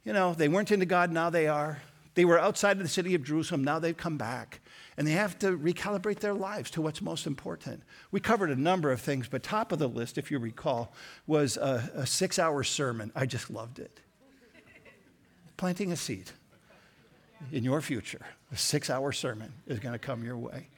you 0.05 0.13
know, 0.13 0.35
they 0.35 0.49
weren't 0.49 0.71
into 0.71 0.87
God, 0.87 1.11
now 1.11 1.29
they 1.29 1.49
are. 1.49 1.83
They 2.15 2.27
were 2.27 2.39
outside 2.39 2.77
of 2.77 2.83
the 2.83 2.91
city 2.91 3.15
of 3.15 3.25
Jerusalem, 3.25 3.65
now 3.65 3.79
they've 3.79 3.97
come 3.97 4.19
back 4.19 4.61
and 4.97 5.07
they 5.07 5.13
have 5.13 5.39
to 5.39 5.57
recalibrate 5.57 6.21
their 6.21 6.35
lives 6.35 6.71
to 6.73 6.83
what's 6.83 7.01
most 7.01 7.27
important. 7.27 7.83
We 8.11 8.21
covered 8.21 8.51
a 8.51 8.57
number 8.57 8.91
of 8.91 9.01
things, 9.01 9.29
but 9.29 9.43
top 9.43 9.73
of 9.73 9.79
the 9.79 9.89
list, 9.89 10.19
if 10.19 10.31
you 10.31 10.39
recall, 10.39 10.93
was 11.27 11.57
a, 11.57 11.91
a 11.95 12.07
six 12.07 12.39
hour 12.39 12.63
sermon. 12.63 13.13
I 13.15 13.27
just 13.27 13.51
loved 13.51 13.79
it. 13.79 14.01
Planting 15.57 15.93
a 15.93 15.97
seed. 15.97 16.31
in 17.51 17.65
your 17.65 17.81
future, 17.81 18.21
a 18.53 18.57
six 18.57 18.91
hour 18.91 19.13
sermon 19.13 19.53
is 19.67 19.79
going 19.79 19.93
to 19.93 19.99
come 19.99 20.23
your 20.23 20.37
way. 20.37 20.69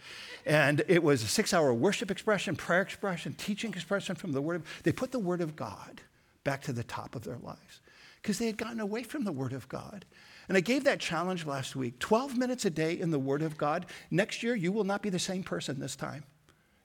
And 0.46 0.82
it 0.88 1.02
was 1.02 1.22
a 1.22 1.26
six 1.26 1.52
hour 1.52 1.72
worship 1.74 2.10
expression, 2.10 2.56
prayer 2.56 2.82
expression, 2.82 3.34
teaching 3.34 3.72
expression 3.72 4.14
from 4.14 4.32
the 4.32 4.40
Word 4.40 4.56
of 4.56 4.82
They 4.82 4.92
put 4.92 5.12
the 5.12 5.18
Word 5.18 5.40
of 5.40 5.56
God 5.56 6.00
back 6.44 6.62
to 6.62 6.72
the 6.72 6.84
top 6.84 7.14
of 7.14 7.24
their 7.24 7.38
lives 7.38 7.80
because 8.22 8.38
they 8.38 8.46
had 8.46 8.56
gotten 8.56 8.80
away 8.80 9.02
from 9.02 9.24
the 9.24 9.32
Word 9.32 9.52
of 9.52 9.68
God. 9.68 10.04
And 10.48 10.56
I 10.56 10.60
gave 10.60 10.84
that 10.84 11.00
challenge 11.00 11.46
last 11.46 11.74
week 11.74 11.98
12 11.98 12.36
minutes 12.36 12.64
a 12.64 12.70
day 12.70 12.98
in 12.98 13.10
the 13.10 13.18
Word 13.18 13.42
of 13.42 13.56
God. 13.56 13.86
Next 14.10 14.42
year, 14.42 14.54
you 14.54 14.72
will 14.72 14.84
not 14.84 15.02
be 15.02 15.10
the 15.10 15.18
same 15.18 15.42
person 15.42 15.80
this 15.80 15.96
time. 15.96 16.24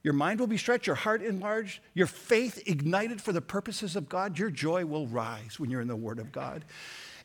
Your 0.01 0.13
mind 0.13 0.39
will 0.39 0.47
be 0.47 0.57
stretched, 0.57 0.87
your 0.87 0.95
heart 0.95 1.21
enlarged, 1.21 1.81
your 1.93 2.07
faith 2.07 2.63
ignited 2.65 3.21
for 3.21 3.33
the 3.33 3.41
purposes 3.41 3.97
of 3.97 4.07
God. 4.07 4.39
Your 4.39 4.49
joy 4.49 4.85
will 4.85 5.07
rise 5.07 5.59
when 5.59 5.69
you're 5.69 5.81
in 5.81 5.89
the 5.89 5.95
Word 5.95 6.19
of 6.19 6.31
God. 6.31 6.63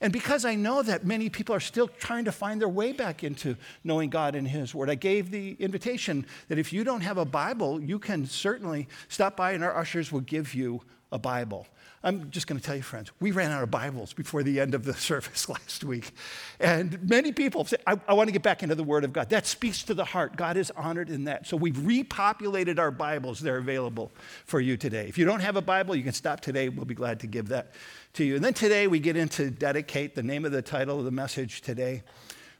And 0.01 0.13
because 0.13 0.45
I 0.45 0.57
know 0.57 0.83
that 0.83 1.07
many 1.07 1.31
people 1.31 1.55
are 1.55 1.61
still 1.61 1.87
trying 1.87 2.25
to 2.25 2.33
find 2.33 2.61
their 2.61 2.69
way 2.69 2.93
back 2.93 3.23
into 3.23 3.57
knowing 3.85 4.11
God 4.11 4.35
and 4.35 4.47
His 4.47 4.75
Word, 4.75 4.91
I 4.91 4.97
gave 4.97 5.31
the 5.31 5.53
invitation 5.61 6.27
that 6.49 6.59
if 6.59 6.73
you 6.73 6.83
don't 6.83 7.03
have 7.03 7.17
a 7.17 7.25
Bible, 7.25 7.81
you 7.81 8.01
can 8.01 8.27
certainly 8.27 8.89
stop 9.09 9.37
by 9.37 9.53
and 9.53 9.63
our 9.63 9.77
ushers 9.77 10.11
will 10.11 10.21
give 10.21 10.53
you 10.53 10.83
a 11.13 11.19
Bible. 11.19 11.69
I'm 12.05 12.31
just 12.31 12.47
going 12.47 12.61
to 12.61 12.65
tell 12.65 12.77
you, 12.77 12.83
friends, 12.83 13.11
we 13.19 13.31
ran 13.31 13.51
out 13.51 13.63
of 13.63 13.71
Bibles 13.71 14.13
before 14.13 14.43
the 14.43 14.61
end 14.61 14.75
of 14.75 14.85
the 14.85 14.93
service 15.11 15.49
last 15.49 15.83
week. 15.85 16.13
And 16.61 17.03
many 17.09 17.33
people 17.33 17.65
say, 17.65 17.79
I, 17.87 17.99
I, 18.07 18.13
want 18.13 18.29
to 18.29 18.33
get 18.33 18.43
back 18.43 18.63
into 18.63 18.75
the 18.75 18.85
Word 18.85 19.05
of 19.05 19.15
God. 19.15 19.31
That 19.31 19.47
speaks 19.47 19.83
to 19.85 19.95
the 19.95 20.05
heart. 20.05 20.37
God 20.37 20.59
is 20.59 20.71
honored 20.77 21.09
in 21.09 21.25
that. 21.25 21.47
So 21.47 21.57
we've 21.57 21.75
repopulated 21.75 22.79
our 22.79 22.91
Bibles. 22.91 23.41
They're 23.41 23.57
available 23.57 24.13
for 24.45 24.61
you 24.61 24.77
today. 24.77 25.09
If 25.09 25.17
you 25.17 25.25
don't 25.25 25.41
have 25.41 25.57
a 25.57 25.63
Bible, 25.63 25.97
you 25.97 26.03
can 26.03 26.13
stop 26.13 26.41
today. 26.41 26.69
We'll 26.69 26.85
be 26.85 26.95
glad 26.95 27.21
to 27.21 27.27
give 27.27 27.49
that 27.49 27.73
to 28.13 28.25
you. 28.25 28.37
And 28.37 28.45
then 28.45 28.55
today 28.55 28.87
we 28.87 29.01
get 29.01 29.17
into 29.17 29.51
dedicate, 29.51 30.15
the 30.15 30.23
name 30.23 30.45
of 30.45 30.53
the 30.53 30.63
title 30.63 30.99
of 30.99 31.07
the 31.07 31.11
message 31.11 31.63
today. 31.63 32.03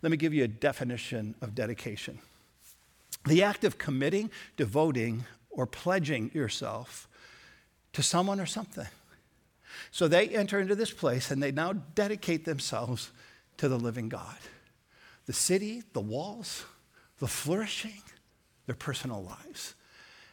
Let 0.01 0.11
me 0.11 0.17
give 0.17 0.33
you 0.33 0.45
a 0.45 0.49
definition 0.49 1.35
of 1.43 1.55
dedication 1.55 2.19
the 3.27 3.43
act 3.43 3.65
of 3.65 3.79
committing, 3.79 4.31
devoting, 4.57 5.25
or 5.51 5.67
pledging 5.67 6.31
yourself 6.35 7.09
to 7.95 8.03
someone 8.03 8.39
or 8.39 8.45
something. 8.45 8.87
So 9.91 10.09
they 10.09 10.29
enter 10.29 10.59
into 10.59 10.75
this 10.75 10.91
place 10.91 11.31
and 11.31 11.43
they 11.43 11.53
now 11.53 11.73
dedicate 11.73 12.45
themselves 12.45 13.11
to 13.59 13.69
the 13.69 13.79
living 13.79 14.09
God. 14.09 14.37
The 15.27 15.33
city, 15.33 15.83
the 15.93 16.01
walls, 16.01 16.65
the 17.19 17.27
flourishing, 17.27 18.03
their 18.67 18.75
personal 18.75 19.23
lives. 19.23 19.75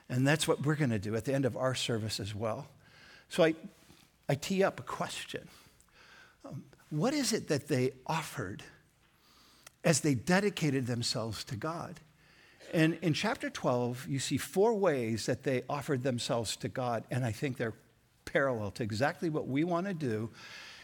And 0.10 0.28
that's 0.28 0.48
what 0.48 0.66
we're 0.66 0.76
going 0.76 0.90
to 0.90 1.00
do 1.00 1.16
at 1.16 1.26
the 1.26 1.34
end 1.34 1.46
of 1.46 1.56
our 1.56 1.76
service 1.76 2.20
as 2.20 2.36
well. 2.36 2.68
So 3.30 3.44
I, 3.44 3.56
I 4.28 4.36
tee 4.36 4.64
up 4.64 4.80
a 4.80 4.84
question 4.84 5.48
um, 6.44 6.64
What 6.90 7.14
is 7.14 7.32
it 7.32 7.48
that 7.48 7.68
they 7.68 7.92
offered 8.06 8.64
as 9.84 10.02
they 10.02 10.14
dedicated 10.14 10.88
themselves 10.88 11.44
to 11.46 11.56
God? 11.56 12.00
And 12.74 12.98
in 13.02 13.14
chapter 13.14 13.50
12, 13.50 14.08
you 14.08 14.20
see 14.20 14.38
four 14.38 14.74
ways 14.74 15.26
that 15.26 15.44
they 15.44 15.64
offered 15.70 16.04
themselves 16.04 16.56
to 16.58 16.70
God, 16.70 17.04
and 17.12 17.26
I 17.26 17.32
think 17.32 17.58
they're 17.58 17.74
parallel 18.32 18.72
to 18.72 18.84
exactly 18.84 19.30
what 19.30 19.48
we 19.48 19.64
want 19.64 19.88
to 19.88 19.94
do 19.94 20.30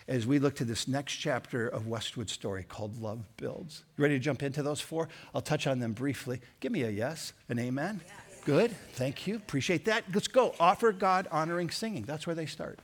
as 0.08 0.26
we 0.26 0.40
look 0.40 0.56
to 0.56 0.66
this 0.66 0.88
next 0.88 1.14
chapter 1.14 1.68
of 1.68 1.88
Westwood's 1.88 2.32
story 2.32 2.64
called 2.64 3.02
Love 3.02 3.26
Builds. 3.38 3.84
You 3.98 4.04
ready 4.04 4.16
to 4.16 4.20
jump 4.20 4.42
into 4.42 4.64
those 4.64 4.80
four? 4.80 5.10
I'll 5.36 5.42
touch 5.42 5.68
on 5.68 5.80
them 5.80 5.94
briefly. 5.94 6.40
Give 6.60 6.72
me 6.72 6.84
a 6.84 6.90
yes, 6.90 7.34
an 7.50 7.60
amen. 7.60 8.02
Yes. 8.06 8.42
Good, 8.46 8.76
thank 8.94 9.28
you. 9.28 9.36
Appreciate 9.36 9.86
that. 9.86 10.06
Let's 10.14 10.30
go. 10.30 10.56
Offer 10.60 10.94
God 10.94 11.28
honoring 11.32 11.70
singing. 11.70 12.04
That's 12.04 12.26
where 12.26 12.36
they 12.36 12.46
start. 12.46 12.80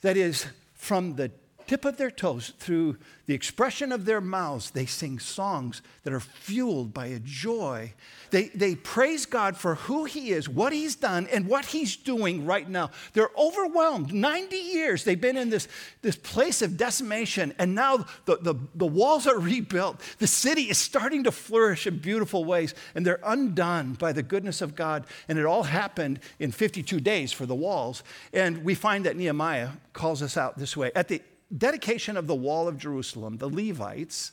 That 0.00 0.16
is, 0.16 0.46
from 0.74 1.16
the 1.16 1.30
tip 1.68 1.84
of 1.84 1.98
their 1.98 2.10
toes, 2.10 2.54
through 2.58 2.96
the 3.26 3.34
expression 3.34 3.92
of 3.92 4.06
their 4.06 4.22
mouths, 4.22 4.70
they 4.70 4.86
sing 4.86 5.18
songs 5.18 5.82
that 6.02 6.14
are 6.14 6.20
fueled 6.20 6.94
by 6.94 7.06
a 7.06 7.18
joy. 7.18 7.92
They, 8.30 8.48
they 8.48 8.74
praise 8.74 9.26
God 9.26 9.54
for 9.54 9.74
who 9.74 10.06
He 10.06 10.30
is, 10.30 10.48
what 10.48 10.72
He's 10.72 10.96
done, 10.96 11.28
and 11.30 11.46
what 11.46 11.66
He's 11.66 11.94
doing 11.94 12.46
right 12.46 12.66
now. 12.66 12.90
They're 13.12 13.30
overwhelmed. 13.38 14.14
90 14.14 14.56
years 14.56 15.04
they've 15.04 15.20
been 15.20 15.36
in 15.36 15.50
this, 15.50 15.68
this 16.00 16.16
place 16.16 16.62
of 16.62 16.78
decimation, 16.78 17.52
and 17.58 17.74
now 17.74 18.06
the, 18.24 18.38
the, 18.40 18.54
the 18.74 18.86
walls 18.86 19.26
are 19.26 19.38
rebuilt. 19.38 20.00
The 20.18 20.26
city 20.26 20.62
is 20.62 20.78
starting 20.78 21.24
to 21.24 21.30
flourish 21.30 21.86
in 21.86 21.98
beautiful 21.98 22.46
ways, 22.46 22.74
and 22.94 23.04
they're 23.04 23.20
undone 23.22 23.92
by 23.92 24.12
the 24.12 24.22
goodness 24.22 24.62
of 24.62 24.74
God. 24.74 25.06
And 25.28 25.38
it 25.38 25.44
all 25.44 25.64
happened 25.64 26.20
in 26.38 26.50
52 26.50 26.98
days 27.00 27.30
for 27.30 27.44
the 27.44 27.54
walls. 27.54 28.02
And 28.32 28.64
we 28.64 28.74
find 28.74 29.04
that 29.04 29.16
Nehemiah 29.16 29.72
calls 29.92 30.22
us 30.22 30.38
out 30.38 30.56
this 30.56 30.74
way. 30.74 30.92
At 30.94 31.08
the 31.08 31.20
dedication 31.56 32.16
of 32.16 32.26
the 32.26 32.34
wall 32.34 32.68
of 32.68 32.78
Jerusalem, 32.78 33.38
the 33.38 33.48
Levites, 33.48 34.32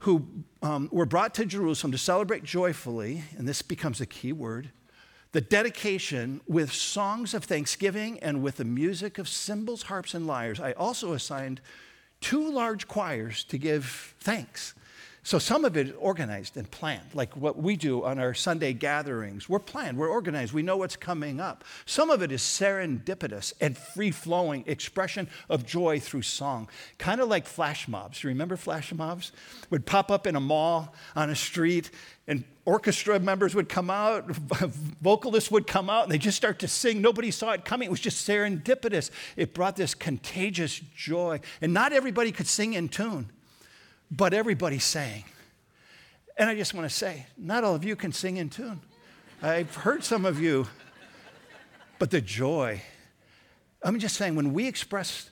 who 0.00 0.26
um, 0.62 0.88
were 0.90 1.06
brought 1.06 1.34
to 1.34 1.44
Jerusalem 1.44 1.92
to 1.92 1.98
celebrate 1.98 2.42
joyfully, 2.42 3.24
and 3.36 3.46
this 3.46 3.60
becomes 3.60 4.00
a 4.00 4.06
key 4.06 4.32
word, 4.32 4.70
the 5.32 5.40
dedication 5.40 6.40
with 6.46 6.72
songs 6.72 7.34
of 7.34 7.44
thanksgiving 7.44 8.18
and 8.20 8.42
with 8.42 8.56
the 8.56 8.64
music 8.64 9.18
of 9.18 9.28
cymbals, 9.28 9.82
harps, 9.82 10.14
and 10.14 10.26
lyres. 10.26 10.58
I 10.58 10.72
also 10.72 11.12
assigned 11.12 11.60
two 12.20 12.50
large 12.50 12.88
choirs 12.88 13.44
to 13.44 13.58
give 13.58 14.14
thanks 14.18 14.74
so 15.22 15.38
some 15.38 15.66
of 15.66 15.76
it 15.76 15.88
is 15.88 15.94
organized 15.98 16.56
and 16.56 16.70
planned, 16.70 17.14
like 17.14 17.36
what 17.36 17.58
we 17.58 17.76
do 17.76 18.04
on 18.04 18.18
our 18.18 18.32
Sunday 18.32 18.72
gatherings. 18.72 19.50
We're 19.50 19.58
planned, 19.58 19.98
we're 19.98 20.08
organized, 20.08 20.54
we 20.54 20.62
know 20.62 20.78
what's 20.78 20.96
coming 20.96 21.40
up. 21.40 21.62
Some 21.84 22.08
of 22.08 22.22
it 22.22 22.32
is 22.32 22.40
serendipitous 22.40 23.52
and 23.60 23.76
free 23.76 24.12
flowing 24.12 24.64
expression 24.66 25.28
of 25.50 25.66
joy 25.66 26.00
through 26.00 26.22
song, 26.22 26.68
kind 26.96 27.20
of 27.20 27.28
like 27.28 27.46
flash 27.46 27.86
mobs. 27.86 28.20
Do 28.20 28.28
you 28.28 28.30
remember 28.30 28.56
flash 28.56 28.94
mobs? 28.94 29.32
Would 29.68 29.84
pop 29.84 30.10
up 30.10 30.26
in 30.26 30.36
a 30.36 30.40
mall, 30.40 30.94
on 31.14 31.28
a 31.28 31.36
street, 31.36 31.90
and 32.26 32.44
orchestra 32.64 33.20
members 33.20 33.54
would 33.54 33.68
come 33.68 33.90
out, 33.90 34.26
vocalists 34.30 35.50
would 35.50 35.66
come 35.66 35.90
out, 35.90 36.04
and 36.04 36.12
they 36.12 36.18
just 36.18 36.38
start 36.38 36.60
to 36.60 36.68
sing. 36.68 37.02
Nobody 37.02 37.30
saw 37.30 37.50
it 37.52 37.66
coming. 37.66 37.88
It 37.88 37.90
was 37.90 38.00
just 38.00 38.26
serendipitous. 38.26 39.10
It 39.36 39.52
brought 39.52 39.76
this 39.76 39.94
contagious 39.94 40.80
joy. 40.96 41.40
And 41.60 41.74
not 41.74 41.92
everybody 41.92 42.32
could 42.32 42.46
sing 42.46 42.72
in 42.72 42.88
tune 42.88 43.28
but 44.10 44.34
everybody 44.34 44.78
sang. 44.78 45.24
And 46.36 46.48
I 46.48 46.54
just 46.54 46.74
want 46.74 46.88
to 46.88 46.94
say, 46.94 47.26
not 47.36 47.64
all 47.64 47.74
of 47.74 47.84
you 47.84 47.96
can 47.96 48.12
sing 48.12 48.38
in 48.38 48.48
tune. 48.48 48.80
I've 49.42 49.74
heard 49.74 50.04
some 50.04 50.24
of 50.24 50.40
you, 50.40 50.66
but 51.98 52.10
the 52.10 52.20
joy. 52.20 52.82
I'm 53.82 53.98
just 53.98 54.16
saying, 54.16 54.34
when 54.34 54.52
we 54.52 54.66
express 54.66 55.30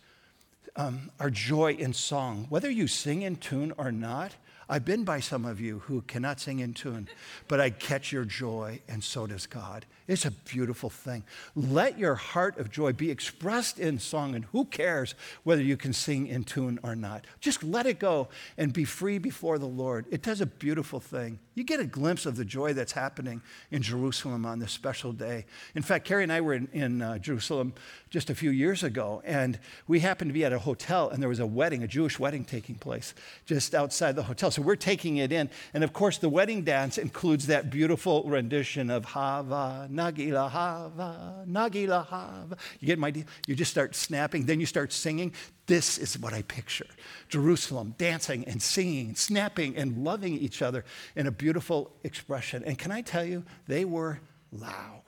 um, 0.76 1.10
our 1.18 1.30
joy 1.30 1.72
in 1.74 1.92
song, 1.92 2.46
whether 2.48 2.70
you 2.70 2.86
sing 2.86 3.22
in 3.22 3.36
tune 3.36 3.72
or 3.76 3.90
not, 3.90 4.34
I've 4.68 4.84
been 4.84 5.04
by 5.04 5.20
some 5.20 5.46
of 5.46 5.60
you 5.60 5.78
who 5.80 6.02
cannot 6.02 6.40
sing 6.40 6.60
in 6.60 6.74
tune, 6.74 7.08
but 7.48 7.60
I 7.60 7.70
catch 7.70 8.12
your 8.12 8.24
joy, 8.24 8.80
and 8.86 9.02
so 9.02 9.26
does 9.26 9.46
God. 9.46 9.86
It's 10.06 10.24
a 10.24 10.30
beautiful 10.30 10.90
thing. 10.90 11.24
Let 11.54 11.98
your 11.98 12.14
heart 12.14 12.58
of 12.58 12.70
joy 12.70 12.92
be 12.92 13.10
expressed 13.10 13.78
in 13.78 13.98
song, 13.98 14.34
and 14.34 14.44
who 14.46 14.64
cares 14.64 15.14
whether 15.44 15.62
you 15.62 15.76
can 15.76 15.92
sing 15.92 16.26
in 16.26 16.44
tune 16.44 16.78
or 16.82 16.96
not? 16.96 17.26
Just 17.40 17.62
let 17.62 17.86
it 17.86 17.98
go 17.98 18.28
and 18.56 18.72
be 18.72 18.84
free 18.84 19.18
before 19.18 19.58
the 19.58 19.66
Lord. 19.66 20.06
It 20.10 20.22
does 20.22 20.40
a 20.40 20.46
beautiful 20.46 21.00
thing. 21.00 21.38
You 21.54 21.64
get 21.64 21.80
a 21.80 21.86
glimpse 21.86 22.24
of 22.24 22.36
the 22.36 22.44
joy 22.44 22.72
that's 22.72 22.92
happening 22.92 23.42
in 23.70 23.82
Jerusalem 23.82 24.46
on 24.46 24.60
this 24.60 24.72
special 24.72 25.12
day. 25.12 25.44
In 25.74 25.82
fact, 25.82 26.06
Carrie 26.06 26.22
and 26.22 26.32
I 26.32 26.40
were 26.40 26.54
in, 26.54 26.68
in 26.72 27.02
uh, 27.02 27.18
Jerusalem 27.18 27.74
just 28.10 28.30
a 28.30 28.34
few 28.34 28.50
years 28.50 28.82
ago, 28.82 29.22
and 29.24 29.58
we 29.86 30.00
happened 30.00 30.30
to 30.30 30.34
be 30.34 30.44
at 30.44 30.52
a 30.52 30.58
hotel, 30.58 31.10
and 31.10 31.20
there 31.20 31.28
was 31.28 31.40
a 31.40 31.46
wedding, 31.46 31.82
a 31.82 31.88
Jewish 31.88 32.18
wedding 32.18 32.44
taking 32.44 32.76
place 32.76 33.12
just 33.44 33.74
outside 33.74 34.16
the 34.16 34.22
hotel. 34.22 34.50
So 34.50 34.57
we're 34.62 34.76
taking 34.76 35.16
it 35.18 35.32
in. 35.32 35.50
And 35.74 35.84
of 35.84 35.92
course, 35.92 36.18
the 36.18 36.28
wedding 36.28 36.62
dance 36.62 36.98
includes 36.98 37.46
that 37.48 37.70
beautiful 37.70 38.22
rendition 38.24 38.90
of 38.90 39.04
Hava 39.04 39.88
Nagila 39.90 40.50
Hava, 40.50 41.44
Nagila 41.48 42.06
Hava. 42.06 42.56
You 42.80 42.86
get 42.86 42.98
my 42.98 43.10
deal? 43.10 43.24
You 43.46 43.54
just 43.54 43.70
start 43.70 43.94
snapping, 43.94 44.46
then 44.46 44.60
you 44.60 44.66
start 44.66 44.92
singing. 44.92 45.32
This 45.66 45.98
is 45.98 46.18
what 46.18 46.32
I 46.32 46.42
picture 46.42 46.86
Jerusalem 47.28 47.94
dancing 47.98 48.44
and 48.44 48.62
singing, 48.62 49.14
snapping 49.14 49.76
and 49.76 50.04
loving 50.04 50.34
each 50.34 50.62
other 50.62 50.84
in 51.14 51.26
a 51.26 51.30
beautiful 51.30 51.92
expression. 52.04 52.62
And 52.64 52.78
can 52.78 52.90
I 52.90 53.02
tell 53.02 53.24
you, 53.24 53.44
they 53.66 53.84
were 53.84 54.20
loud. 54.52 55.02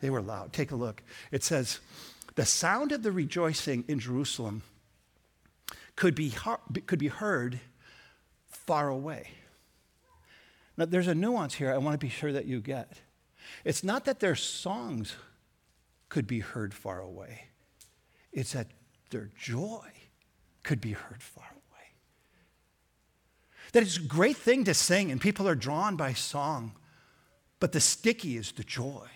They 0.00 0.10
were 0.10 0.22
loud. 0.22 0.52
Take 0.52 0.72
a 0.72 0.76
look. 0.76 1.02
It 1.30 1.44
says, 1.44 1.80
The 2.34 2.44
sound 2.44 2.92
of 2.92 3.02
the 3.02 3.12
rejoicing 3.12 3.84
in 3.86 4.00
Jerusalem 4.00 4.62
could 5.96 6.14
be, 6.14 6.34
could 6.86 6.98
be 6.98 7.08
heard 7.08 7.60
far 8.66 8.88
away. 8.88 9.28
Now, 10.76 10.86
there's 10.86 11.08
a 11.08 11.14
nuance 11.14 11.54
here 11.54 11.72
I 11.72 11.78
want 11.78 11.94
to 11.94 11.98
be 11.98 12.08
sure 12.08 12.32
that 12.32 12.46
you 12.46 12.60
get. 12.60 13.00
It's 13.64 13.84
not 13.84 14.04
that 14.06 14.20
their 14.20 14.34
songs 14.34 15.14
could 16.08 16.26
be 16.26 16.40
heard 16.40 16.74
far 16.74 17.00
away, 17.00 17.48
it's 18.32 18.52
that 18.52 18.68
their 19.10 19.30
joy 19.38 19.86
could 20.62 20.80
be 20.80 20.92
heard 20.92 21.22
far 21.22 21.50
away. 21.50 21.86
That 23.72 23.82
it's 23.82 23.96
a 23.96 24.02
great 24.02 24.36
thing 24.36 24.64
to 24.64 24.74
sing, 24.74 25.10
and 25.10 25.20
people 25.20 25.48
are 25.48 25.54
drawn 25.54 25.96
by 25.96 26.12
song, 26.12 26.72
but 27.60 27.72
the 27.72 27.80
sticky 27.80 28.36
is 28.36 28.52
the 28.52 28.64
joy 28.64 29.06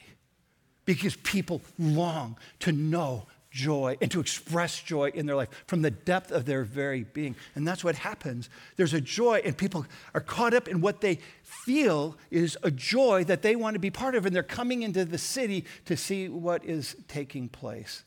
because 0.85 1.17
people 1.17 1.61
long 1.79 2.39
to 2.61 2.73
know 2.73 3.27
joy 3.57 3.97
and 4.03 4.11
to 4.11 4.21
express 4.21 4.83
joy 4.83 5.11
in 5.15 5.25
their 5.25 5.35
life 5.35 5.49
from 5.67 5.81
the 5.81 5.91
depth 5.91 6.31
of 6.31 6.45
their 6.45 6.63
very 6.63 7.05
being. 7.05 7.35
And 7.55 7.67
that's 7.67 7.83
what 7.83 7.95
happens. 7.95 8.51
There's 8.77 8.93
a 8.93 9.01
joy, 9.01 9.41
and 9.45 9.57
people 9.57 9.87
are 10.13 10.21
caught 10.21 10.53
up 10.53 10.69
in 10.69 10.83
what 10.83 11.01
they 11.01 11.21
feel 11.43 12.19
is 12.31 12.59
a 12.63 12.71
joy 12.71 13.25
that 13.25 13.41
they 13.41 13.57
want 13.57 13.75
to 13.75 13.81
be 13.81 13.91
part 13.91 14.15
of, 14.15 14.27
and 14.27 14.37
they're 14.37 14.43
coming 14.43 14.83
into 14.83 15.07
the 15.07 15.17
city 15.17 15.65
to 15.87 15.97
see 15.97 16.29
what 16.29 16.65
is 16.67 16.97
taking 17.09 17.49
place. 17.49 18.05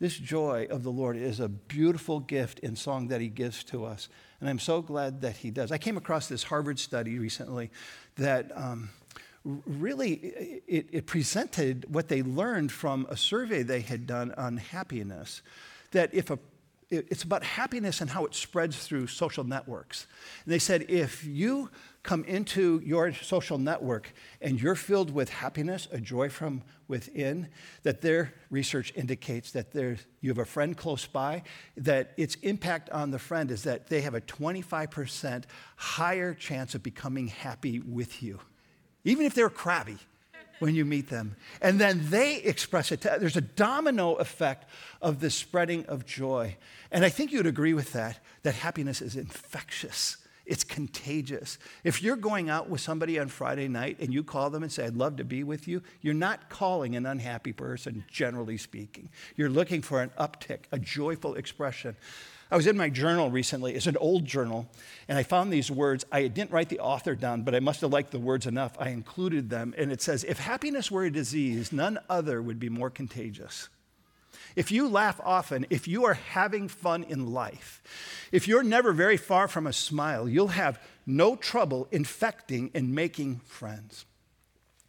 This 0.00 0.16
joy 0.16 0.66
of 0.68 0.82
the 0.82 0.92
Lord 0.92 1.16
is 1.16 1.38
a 1.38 1.48
beautiful 1.48 2.18
gift 2.18 2.58
in 2.60 2.74
song 2.74 3.08
that 3.08 3.20
He 3.20 3.28
gives 3.28 3.62
to 3.64 3.84
us. 3.84 4.08
And 4.40 4.48
I'm 4.48 4.58
so 4.58 4.82
glad 4.82 5.20
that 5.20 5.36
He 5.36 5.52
does. 5.52 5.70
I 5.70 5.78
came 5.78 5.96
across 5.96 6.28
this 6.28 6.42
Harvard 6.42 6.80
study 6.80 7.18
recently 7.18 7.70
that. 8.16 8.50
Um, 8.56 8.90
really 9.44 10.14
it, 10.66 10.88
it, 10.90 11.06
presented 11.06 11.86
what 11.92 12.08
they 12.08 12.22
learned 12.22 12.72
from 12.72 13.06
a 13.08 13.16
survey 13.16 13.62
they 13.62 13.80
had 13.80 14.06
done 14.06 14.32
on 14.36 14.56
happiness 14.56 15.42
that 15.92 16.12
if 16.12 16.30
a 16.30 16.38
it's 16.90 17.22
about 17.22 17.42
happiness 17.42 18.00
and 18.00 18.08
how 18.08 18.24
it 18.24 18.34
spreads 18.34 18.86
through 18.86 19.06
social 19.06 19.44
networks. 19.44 20.06
And 20.44 20.54
they 20.54 20.58
said 20.58 20.86
if 20.88 21.22
you 21.22 21.70
come 22.02 22.24
into 22.24 22.80
your 22.82 23.12
social 23.12 23.58
network 23.58 24.12
and 24.40 24.60
you're 24.60 24.74
filled 24.74 25.10
with 25.10 25.28
happiness, 25.28 25.86
a 25.92 26.00
joy 26.00 26.30
from 26.30 26.62
within, 26.86 27.48
that 27.82 28.00
their 28.00 28.32
research 28.50 28.94
indicates 28.96 29.50
that 29.50 29.72
there, 29.72 29.98
you 30.22 30.30
have 30.30 30.38
a 30.38 30.46
friend 30.46 30.74
close 30.78 31.04
by, 31.04 31.42
that 31.76 32.14
its 32.16 32.36
impact 32.36 32.88
on 32.88 33.10
the 33.10 33.18
friend 33.18 33.50
is 33.50 33.64
that 33.64 33.88
they 33.88 34.00
have 34.00 34.14
a 34.14 34.22
25% 34.22 35.44
higher 35.76 36.32
chance 36.32 36.74
of 36.74 36.82
becoming 36.82 37.26
happy 37.26 37.80
with 37.80 38.22
you 38.22 38.40
even 39.08 39.26
if 39.26 39.34
they're 39.34 39.50
crabby 39.50 39.98
when 40.58 40.74
you 40.74 40.84
meet 40.84 41.08
them. 41.08 41.36
And 41.62 41.80
then 41.80 42.00
they 42.10 42.36
express 42.36 42.92
it. 42.92 43.00
There's 43.00 43.36
a 43.36 43.40
domino 43.40 44.14
effect 44.14 44.68
of 45.00 45.20
the 45.20 45.30
spreading 45.30 45.86
of 45.86 46.04
joy. 46.04 46.56
And 46.90 47.04
I 47.04 47.08
think 47.08 47.32
you'd 47.32 47.46
agree 47.46 47.74
with 47.74 47.92
that, 47.92 48.18
that 48.42 48.54
happiness 48.54 49.00
is 49.00 49.16
infectious. 49.16 50.16
It's 50.46 50.64
contagious. 50.64 51.58
If 51.84 52.02
you're 52.02 52.16
going 52.16 52.48
out 52.48 52.70
with 52.70 52.80
somebody 52.80 53.18
on 53.18 53.28
Friday 53.28 53.68
night 53.68 53.98
and 54.00 54.14
you 54.14 54.24
call 54.24 54.48
them 54.48 54.62
and 54.62 54.72
say, 54.72 54.86
I'd 54.86 54.96
love 54.96 55.16
to 55.16 55.24
be 55.24 55.44
with 55.44 55.68
you, 55.68 55.82
you're 56.00 56.14
not 56.14 56.48
calling 56.48 56.96
an 56.96 57.04
unhappy 57.04 57.52
person, 57.52 58.04
generally 58.10 58.56
speaking. 58.56 59.10
You're 59.36 59.50
looking 59.50 59.82
for 59.82 60.00
an 60.00 60.10
uptick, 60.18 60.60
a 60.72 60.78
joyful 60.78 61.34
expression. 61.34 61.96
I 62.50 62.56
was 62.56 62.66
in 62.66 62.76
my 62.76 62.88
journal 62.88 63.30
recently. 63.30 63.74
It's 63.74 63.86
an 63.86 63.96
old 63.98 64.24
journal, 64.24 64.68
and 65.06 65.18
I 65.18 65.22
found 65.22 65.52
these 65.52 65.70
words. 65.70 66.06
I 66.10 66.28
didn't 66.28 66.50
write 66.50 66.70
the 66.70 66.80
author 66.80 67.14
down, 67.14 67.42
but 67.42 67.54
I 67.54 67.60
must 67.60 67.82
have 67.82 67.92
liked 67.92 68.10
the 68.10 68.18
words 68.18 68.46
enough. 68.46 68.74
I 68.78 68.88
included 68.88 69.50
them, 69.50 69.74
and 69.76 69.92
it 69.92 70.00
says 70.00 70.24
If 70.24 70.38
happiness 70.38 70.90
were 70.90 71.04
a 71.04 71.10
disease, 71.10 71.72
none 71.72 71.98
other 72.08 72.40
would 72.40 72.58
be 72.58 72.70
more 72.70 72.88
contagious. 72.90 73.68
If 74.56 74.72
you 74.72 74.88
laugh 74.88 75.20
often, 75.22 75.66
if 75.68 75.86
you 75.86 76.06
are 76.06 76.14
having 76.14 76.68
fun 76.68 77.04
in 77.04 77.32
life, 77.32 77.82
if 78.32 78.48
you're 78.48 78.62
never 78.62 78.92
very 78.92 79.16
far 79.16 79.46
from 79.46 79.66
a 79.66 79.72
smile, 79.72 80.28
you'll 80.28 80.48
have 80.48 80.80
no 81.06 81.36
trouble 81.36 81.86
infecting 81.92 82.70
and 82.74 82.94
making 82.94 83.40
friends. 83.46 84.06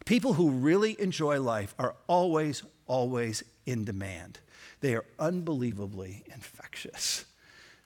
People 0.06 0.32
who 0.32 0.50
really 0.50 1.00
enjoy 1.00 1.40
life 1.40 1.74
are 1.78 1.94
always, 2.06 2.62
always 2.86 3.44
in 3.66 3.84
demand. 3.84 4.40
They 4.80 4.94
are 4.94 5.04
unbelievably 5.18 6.24
infectious. 6.32 7.26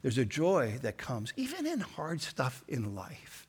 There's 0.04 0.18
a 0.18 0.26
joy 0.26 0.78
that 0.82 0.99
comes, 0.99 1.32
even 1.34 1.66
in 1.66 1.80
hard 1.80 2.20
stuff 2.20 2.62
in 2.68 2.94
life. 2.94 3.46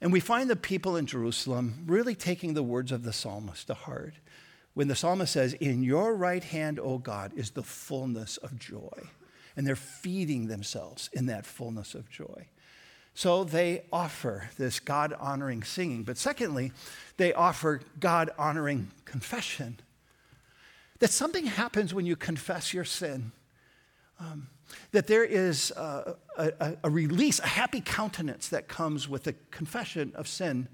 And 0.00 0.10
we 0.10 0.20
find 0.20 0.48
the 0.48 0.56
people 0.56 0.96
in 0.96 1.04
Jerusalem 1.04 1.84
really 1.86 2.14
taking 2.14 2.54
the 2.54 2.62
words 2.62 2.92
of 2.92 3.02
the 3.02 3.12
psalmist 3.12 3.66
to 3.66 3.74
heart. 3.74 4.14
When 4.72 4.88
the 4.88 4.94
psalmist 4.94 5.34
says, 5.34 5.52
In 5.52 5.82
your 5.82 6.14
right 6.14 6.42
hand, 6.42 6.80
O 6.80 6.96
God, 6.96 7.32
is 7.36 7.50
the 7.50 7.62
fullness 7.62 8.38
of 8.38 8.58
joy. 8.58 9.10
And 9.54 9.66
they're 9.66 9.76
feeding 9.76 10.46
themselves 10.46 11.10
in 11.12 11.26
that 11.26 11.44
fullness 11.44 11.94
of 11.94 12.08
joy. 12.08 12.46
So 13.12 13.44
they 13.44 13.82
offer 13.92 14.48
this 14.56 14.80
God 14.80 15.12
honoring 15.20 15.62
singing. 15.62 16.04
But 16.04 16.16
secondly, 16.16 16.72
they 17.18 17.34
offer 17.34 17.82
God 18.00 18.30
honoring 18.38 18.92
confession. 19.04 19.78
That 21.00 21.10
something 21.10 21.44
happens 21.44 21.92
when 21.92 22.06
you 22.06 22.16
confess 22.16 22.72
your 22.72 22.86
sin. 22.86 23.32
Um, 24.18 24.48
that 24.92 25.06
there 25.06 25.24
is 25.24 25.70
a, 25.72 26.16
a, 26.36 26.76
a, 26.84 26.90
release, 26.90 27.38
a 27.40 27.46
happy 27.46 27.80
countenance 27.80 28.48
that 28.48 28.68
comes 28.68 29.08
with 29.08 29.24
the 29.24 29.34
confession 29.50 30.12
of 30.14 30.28
sin. 30.28 30.68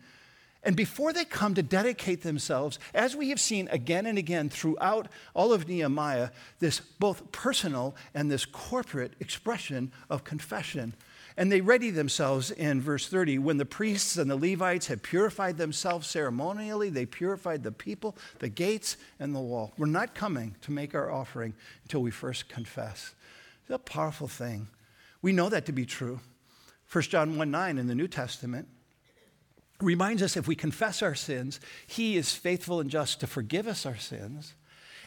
And 0.64 0.76
before 0.76 1.12
they 1.12 1.24
come 1.24 1.54
to 1.54 1.62
dedicate 1.62 2.22
themselves, 2.22 2.78
as 2.92 3.14
we 3.14 3.28
have 3.30 3.40
seen 3.40 3.68
again 3.70 4.06
and 4.06 4.18
again 4.18 4.48
throughout 4.48 5.08
all 5.34 5.52
of 5.52 5.68
Nehemiah, 5.68 6.30
this 6.58 6.80
both 6.80 7.30
personal 7.30 7.94
and 8.12 8.30
this 8.30 8.44
corporate 8.44 9.14
expression 9.20 9.92
of 10.10 10.24
confession. 10.24 10.94
And 11.36 11.52
they 11.52 11.60
ready 11.60 11.90
themselves 11.90 12.50
in 12.50 12.80
verse 12.80 13.08
30 13.08 13.38
when 13.38 13.58
the 13.58 13.64
priests 13.64 14.16
and 14.16 14.28
the 14.28 14.36
Levites 14.36 14.88
had 14.88 15.04
purified 15.04 15.56
themselves 15.56 16.08
ceremonially, 16.08 16.90
they 16.90 17.06
purified 17.06 17.62
the 17.62 17.70
people, 17.70 18.16
the 18.40 18.48
gates, 18.48 18.96
and 19.20 19.32
the 19.36 19.40
wall. 19.40 19.72
We're 19.78 19.86
not 19.86 20.16
coming 20.16 20.56
to 20.62 20.72
make 20.72 20.96
our 20.96 21.12
offering 21.12 21.54
until 21.84 22.02
we 22.02 22.10
first 22.10 22.48
confess. 22.48 23.14
It's 23.68 23.74
a 23.74 23.78
powerful 23.78 24.28
thing. 24.28 24.68
We 25.20 25.32
know 25.32 25.50
that 25.50 25.66
to 25.66 25.72
be 25.72 25.84
true. 25.84 26.20
1 26.90 27.02
John 27.04 27.36
1 27.36 27.50
9 27.50 27.76
in 27.76 27.86
the 27.86 27.94
New 27.94 28.08
Testament 28.08 28.66
reminds 29.78 30.22
us 30.22 30.38
if 30.38 30.48
we 30.48 30.54
confess 30.54 31.02
our 31.02 31.14
sins, 31.14 31.60
he 31.86 32.16
is 32.16 32.32
faithful 32.32 32.80
and 32.80 32.88
just 32.88 33.20
to 33.20 33.26
forgive 33.26 33.66
us 33.66 33.84
our 33.84 33.98
sins 33.98 34.54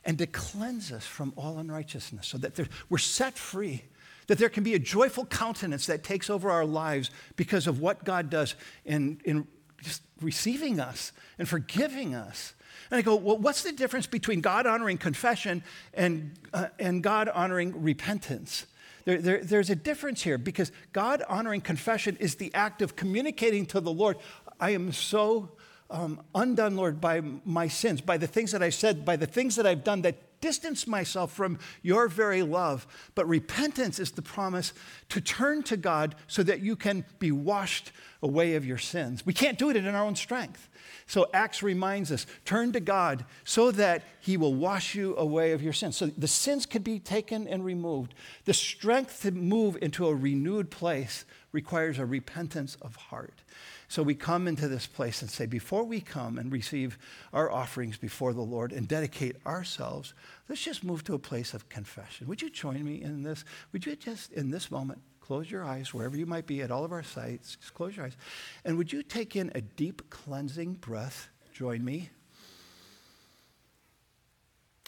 and 0.06 0.20
to 0.20 0.28
cleanse 0.28 0.92
us 0.92 1.08
from 1.08 1.34
all 1.36 1.58
unrighteousness 1.58 2.28
so 2.28 2.38
that 2.38 2.60
we're 2.88 3.00
set 3.00 3.36
free, 3.36 3.86
that 4.28 4.38
there 4.38 4.48
can 4.48 4.64
be 4.64 4.76
a 4.76 4.80
joyful 4.80 5.26
countenance 5.26 5.88
that 5.88 6.04
takes 6.04 6.30
over 6.30 6.52
our 6.52 6.66
lives 6.66 7.10
because 7.36 7.66
of 7.66 7.80
what 7.80 8.04
God 8.04 8.30
does 8.30 8.54
in, 8.86 9.20
in 9.26 9.48
just 9.82 10.04
receiving 10.22 10.80
us 10.80 11.14
and 11.40 11.50
forgiving 11.50 12.14
us 12.14 12.54
and 12.90 12.98
I 12.98 13.02
go, 13.02 13.16
well, 13.16 13.38
what's 13.38 13.64
the 13.64 13.72
difference 13.72 14.08
between 14.08 14.42
God 14.42 14.66
honoring 14.66 14.98
confession 14.98 15.64
and, 15.94 16.34
uh, 16.54 16.68
and 16.80 17.04
God 17.04 17.30
honoring 17.30 17.82
repentance? 17.82 18.66
There, 19.06 19.20
there, 19.20 19.44
there's 19.44 19.70
a 19.70 19.76
difference 19.76 20.22
here 20.22 20.38
because 20.38 20.72
God 20.94 21.24
honoring 21.28 21.62
confession 21.62 22.18
is 22.20 22.36
the 22.36 22.54
act 22.54 22.82
of 22.82 22.96
communicating 22.96 23.66
to 23.68 23.80
the 23.80 23.92
Lord, 23.92 24.18
I 24.60 24.72
am 24.72 24.92
so 24.92 25.52
um, 25.90 26.22
undone, 26.34 26.76
Lord, 26.76 27.02
by 27.02 27.22
my 27.46 27.68
sins, 27.68 28.02
by 28.02 28.18
the 28.18 28.28
things 28.28 28.52
that 28.52 28.64
I 28.64 28.70
said, 28.70 29.04
by 29.04 29.16
the 29.16 29.26
things 29.26 29.56
that 29.58 29.66
I've 29.66 29.84
done 29.84 30.02
that 30.04 30.40
distance 30.42 30.88
myself 30.88 31.32
from 31.32 31.60
your 31.84 32.08
very 32.08 32.42
love. 32.42 32.88
But 33.14 33.28
repentance 33.28 34.00
is 34.00 34.12
the 34.12 34.22
promise 34.22 34.74
to 35.10 35.22
turn 35.22 35.64
to 35.64 35.78
God 35.78 36.16
so 36.28 36.44
that 36.44 36.62
you 36.62 36.76
can 36.76 37.06
be 37.20 37.32
washed 37.32 37.92
away 38.24 38.56
of 38.56 38.66
your 38.66 38.78
sins. 38.78 39.26
We 39.26 39.34
can't 39.34 39.58
do 39.58 39.70
it 39.70 39.76
in 39.76 39.88
our 39.88 40.04
own 40.04 40.16
strength. 40.16 40.70
So 41.08 41.28
Acts 41.34 41.64
reminds 41.64 42.12
us 42.12 42.26
turn 42.46 42.72
to 42.74 42.80
God 42.80 43.26
so 43.44 43.72
that 43.72 44.04
He 44.20 44.38
will 44.38 44.54
wash 44.54 44.96
you 44.96 45.16
away 45.18 45.52
of 45.52 45.62
your 45.62 45.74
sins. 45.74 45.98
So 45.98 46.06
the 46.06 46.28
sins 46.28 46.66
can 46.66 46.84
be 46.84 47.00
taken 47.00 47.48
and 47.48 47.66
removed. 47.66 48.14
The 48.46 48.54
strength 48.54 49.24
to 49.24 49.32
move 49.32 49.78
into 49.82 50.08
a 50.08 50.16
renewed 50.16 50.70
place 50.70 51.26
requires 51.52 52.00
a 52.00 52.06
repentance 52.06 52.78
of 52.82 52.96
heart. 52.96 53.42
So 53.88 54.04
we 54.04 54.16
come 54.16 54.48
into 54.48 54.70
this 54.70 54.88
place 54.88 55.22
and 55.22 55.30
say, 55.30 55.46
before 55.46 55.84
we 55.84 56.00
come 56.00 56.38
and 56.38 56.50
receive 56.50 56.98
our 57.34 57.52
offerings 57.52 57.98
before 57.98 58.32
the 58.32 58.42
Lord 58.42 58.72
and 58.72 58.88
dedicate 58.88 59.36
ourselves, 59.46 60.14
let's 60.48 60.64
just 60.64 60.86
move 60.86 61.04
to 61.04 61.14
a 61.14 61.20
place 61.20 61.54
of 61.54 61.68
confession. 61.68 62.28
Would 62.28 62.42
you 62.42 62.50
join 62.50 62.86
me 62.86 63.02
in 63.02 63.24
this? 63.24 63.44
Would 63.74 63.86
you 63.86 63.98
just, 63.98 64.32
in 64.32 64.50
this 64.50 64.72
moment, 64.72 65.02
close 65.22 65.50
your 65.50 65.64
eyes 65.64 65.94
wherever 65.94 66.18
you 66.18 66.26
might 66.26 66.46
be 66.46 66.62
at 66.62 66.72
all 66.72 66.84
of 66.84 66.92
our 66.92 67.04
sites? 67.04 67.56
Just 67.56 67.74
close 67.74 67.96
your 67.96 68.06
eyes. 68.06 68.18
And 68.66 68.78
would 68.78 68.92
you 68.92 69.02
take 69.04 69.36
in 69.36 69.52
a 69.56 69.62
deep 69.62 70.10
cleansing 70.10 70.74
breath? 70.74 71.30
Join 71.54 71.86
me. 71.86 72.10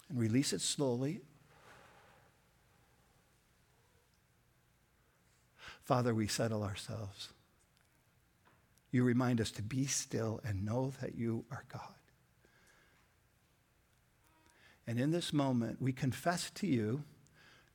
And 0.09 0.19
release 0.19 0.51
it 0.51 0.61
slowly. 0.61 1.21
Father, 5.83 6.13
we 6.13 6.27
settle 6.27 6.63
ourselves 6.63 7.29
you 8.93 9.03
remind 9.03 9.41
us 9.41 9.49
to 9.49 9.63
be 9.63 9.87
still 9.87 10.39
and 10.45 10.63
know 10.63 10.93
that 11.01 11.15
you 11.15 11.43
are 11.51 11.65
God. 11.67 11.81
And 14.85 14.99
in 14.99 15.09
this 15.09 15.33
moment, 15.33 15.81
we 15.81 15.91
confess 15.91 16.51
to 16.51 16.67
you 16.67 17.03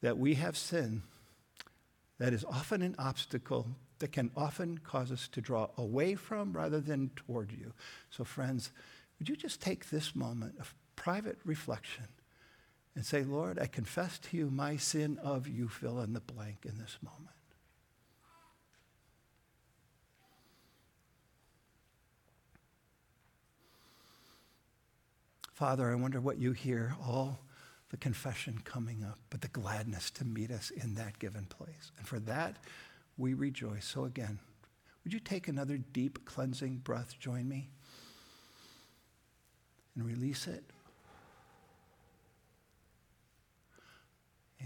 that 0.01 0.17
we 0.17 0.35
have 0.35 0.57
sin 0.57 1.03
that 2.19 2.33
is 2.33 2.45
often 2.45 2.83
an 2.83 2.95
obstacle 2.99 3.67
that 3.99 4.13
can 4.13 4.31
often 4.37 4.79
cause 4.79 5.11
us 5.11 5.29
to 5.29 5.41
draw 5.41 5.69
away 5.77 6.15
from 6.15 6.53
rather 6.53 6.81
than 6.81 7.11
toward 7.17 7.53
you. 7.53 7.73
So, 8.11 8.25
friends, 8.25 8.71
would 9.19 9.29
you 9.29 9.37
just 9.37 9.61
take 9.61 9.91
this 9.91 10.15
moment 10.15 10.55
of 10.61 10.75
private 10.97 11.39
reflection 11.45 12.09
and 12.95 13.05
say, 13.05 13.23
Lord, 13.23 13.59
I 13.59 13.67
confess 13.67 14.19
to 14.19 14.37
you 14.37 14.51
my 14.51 14.77
sin 14.77 15.19
of 15.23 15.47
you 15.47 15.69
fill 15.69 16.01
in 16.01 16.13
the 16.13 16.21
blank 16.21 16.59
in 16.65 16.79
this 16.79 16.99
moment. 17.03 17.35
Father, 25.53 25.91
I 25.91 25.97
wonder 25.97 26.21
what 26.21 26.39
you 26.39 26.53
hear 26.53 26.95
all 27.05 27.41
the 27.91 27.97
confession 27.97 28.61
coming 28.65 29.03
up, 29.03 29.19
but 29.31 29.41
the 29.41 29.49
gladness 29.49 30.11
to 30.11 30.25
meet 30.25 30.51
us 30.51 30.71
in 30.71 30.95
that 30.95 31.19
given 31.19 31.47
place. 31.47 31.91
And 31.97 32.07
for 32.07 32.19
that, 32.21 32.57
we 33.17 33.35
rejoice. 33.35 33.87
So 33.87 34.05
again, 34.05 34.39
would 35.05 35.13
you 35.13 35.21
take 35.21 35.49
another 35.49 35.79
deep 35.79 36.25
cleansing 36.25 36.79
breath? 36.79 37.19
Join 37.19 37.49
me 37.49 37.71
and 39.97 40.05
release 40.05 40.47
it. 40.47 40.65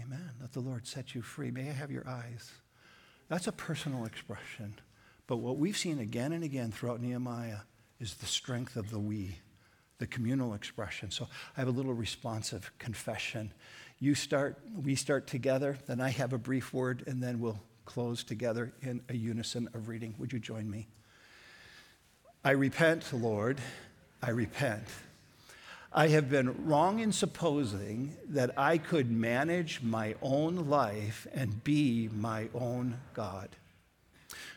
Amen. 0.01 0.31
Let 0.41 0.51
the 0.51 0.59
Lord 0.59 0.85
set 0.85 1.15
you 1.15 1.21
free. 1.21 1.51
May 1.51 1.69
I 1.69 1.73
have 1.73 1.91
your 1.91 2.07
eyes? 2.07 2.51
That's 3.29 3.47
a 3.47 3.51
personal 3.51 4.05
expression. 4.05 4.75
But 5.27 5.37
what 5.37 5.57
we've 5.57 5.77
seen 5.77 5.99
again 5.99 6.33
and 6.33 6.43
again 6.43 6.71
throughout 6.71 7.01
Nehemiah 7.01 7.59
is 7.99 8.15
the 8.15 8.25
strength 8.25 8.75
of 8.75 8.89
the 8.89 8.99
we, 8.99 9.37
the 10.03 10.07
communal 10.07 10.53
expression. 10.53 11.09
So 11.11 11.29
I 11.55 11.61
have 11.61 11.69
a 11.69 11.71
little 11.71 11.93
responsive 11.93 12.69
confession. 12.77 13.53
You 14.01 14.15
start, 14.15 14.59
we 14.75 14.95
start 14.95 15.27
together, 15.27 15.77
then 15.87 16.01
I 16.01 16.09
have 16.09 16.33
a 16.33 16.37
brief 16.37 16.73
word, 16.73 17.05
and 17.07 17.23
then 17.23 17.39
we'll 17.39 17.61
close 17.85 18.21
together 18.21 18.73
in 18.81 18.99
a 19.07 19.15
unison 19.15 19.69
of 19.73 19.87
reading. 19.87 20.13
Would 20.17 20.33
you 20.33 20.39
join 20.39 20.69
me? 20.69 20.87
I 22.43 22.51
repent, 22.51 23.13
Lord, 23.13 23.61
I 24.21 24.31
repent. 24.31 24.83
I 25.93 26.09
have 26.09 26.29
been 26.29 26.65
wrong 26.65 26.99
in 26.99 27.13
supposing 27.13 28.13
that 28.27 28.59
I 28.59 28.79
could 28.79 29.09
manage 29.09 29.81
my 29.81 30.15
own 30.21 30.67
life 30.67 31.27
and 31.33 31.63
be 31.63 32.09
my 32.13 32.49
own 32.53 32.97
God. 33.13 33.47